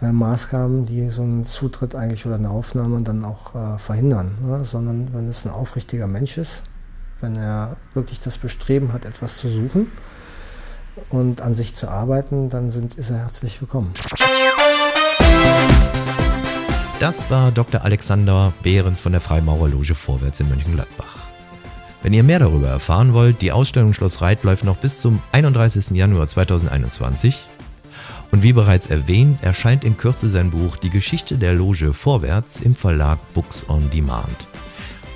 Äh, 0.00 0.12
Maßgaben, 0.12 0.86
die 0.86 1.10
so 1.10 1.22
einen 1.22 1.44
Zutritt 1.44 1.96
eigentlich 1.96 2.24
oder 2.24 2.36
eine 2.36 2.50
Aufnahme 2.50 3.02
dann 3.02 3.24
auch 3.24 3.54
äh, 3.54 3.78
verhindern, 3.78 4.38
ne? 4.42 4.64
sondern 4.64 5.12
wenn 5.12 5.28
es 5.28 5.44
ein 5.44 5.50
aufrichtiger 5.50 6.06
Mensch 6.06 6.38
ist, 6.38 6.62
wenn 7.20 7.34
er 7.34 7.76
wirklich 7.94 8.20
das 8.20 8.38
Bestreben 8.38 8.92
hat, 8.92 9.04
etwas 9.04 9.38
zu 9.38 9.48
suchen 9.48 9.88
und 11.10 11.40
an 11.40 11.54
sich 11.54 11.74
zu 11.74 11.88
arbeiten, 11.88 12.50
dann 12.50 12.70
sind, 12.70 12.94
ist 12.94 13.10
er 13.10 13.18
herzlich 13.18 13.60
willkommen. 13.60 13.92
Das 17.00 17.30
war 17.30 17.50
Dr. 17.50 17.82
Alexander 17.82 18.52
Behrens 18.62 19.00
von 19.00 19.12
der 19.12 19.22
Freimaurerloge 19.22 19.94
Vorwärts 19.94 20.40
in 20.40 20.48
Mönchengladbach. 20.48 21.18
Wenn 22.02 22.12
ihr 22.12 22.22
mehr 22.22 22.38
darüber 22.38 22.68
erfahren 22.68 23.14
wollt, 23.14 23.42
die 23.42 23.52
Ausstellung 23.52 23.94
Schloss 23.94 24.22
Reit 24.22 24.42
läuft 24.42 24.64
noch 24.64 24.76
bis 24.76 25.00
zum 25.00 25.20
31. 25.32 25.90
Januar 25.90 26.26
2021. 26.26 27.46
Und 28.32 28.42
wie 28.42 28.52
bereits 28.52 28.86
erwähnt, 28.86 29.42
erscheint 29.42 29.84
in 29.84 29.96
Kürze 29.96 30.28
sein 30.28 30.50
Buch 30.50 30.76
Die 30.76 30.90
Geschichte 30.90 31.36
der 31.36 31.52
Loge 31.52 31.92
Vorwärts 31.92 32.60
im 32.60 32.74
Verlag 32.74 33.18
Books 33.34 33.64
on 33.68 33.90
Demand. 33.90 34.46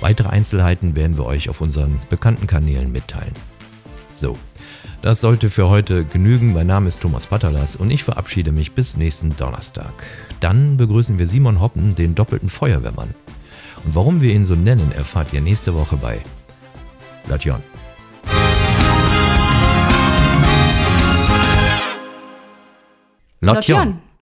Weitere 0.01 0.29
Einzelheiten 0.29 0.95
werden 0.95 1.17
wir 1.17 1.25
euch 1.25 1.49
auf 1.49 1.61
unseren 1.61 1.99
bekannten 2.09 2.47
Kanälen 2.47 2.91
mitteilen. 2.91 3.33
So, 4.13 4.37
das 5.05 5.21
sollte 5.21 5.51
für 5.51 5.69
heute 5.69 6.03
genügen. 6.03 6.51
Mein 6.51 6.65
Name 6.65 6.87
ist 6.87 6.99
Thomas 6.99 7.27
Patalas 7.27 7.75
und 7.75 7.91
ich 7.91 8.03
verabschiede 8.03 8.51
mich 8.51 8.71
bis 8.71 8.97
nächsten 8.97 9.37
Donnerstag. 9.37 9.93
Dann 10.39 10.77
begrüßen 10.77 11.19
wir 11.19 11.27
Simon 11.27 11.61
Hoppen, 11.61 11.93
den 11.93 12.15
doppelten 12.15 12.49
Feuerwehrmann. 12.49 13.13
Und 13.83 13.93
warum 13.93 14.21
wir 14.21 14.33
ihn 14.33 14.47
so 14.47 14.55
nennen, 14.55 14.91
erfahrt 14.97 15.31
ihr 15.31 15.41
nächste 15.41 15.75
Woche 15.75 15.97
bei 15.97 16.21
Lation. 17.27 17.61
Lation. 23.41 24.05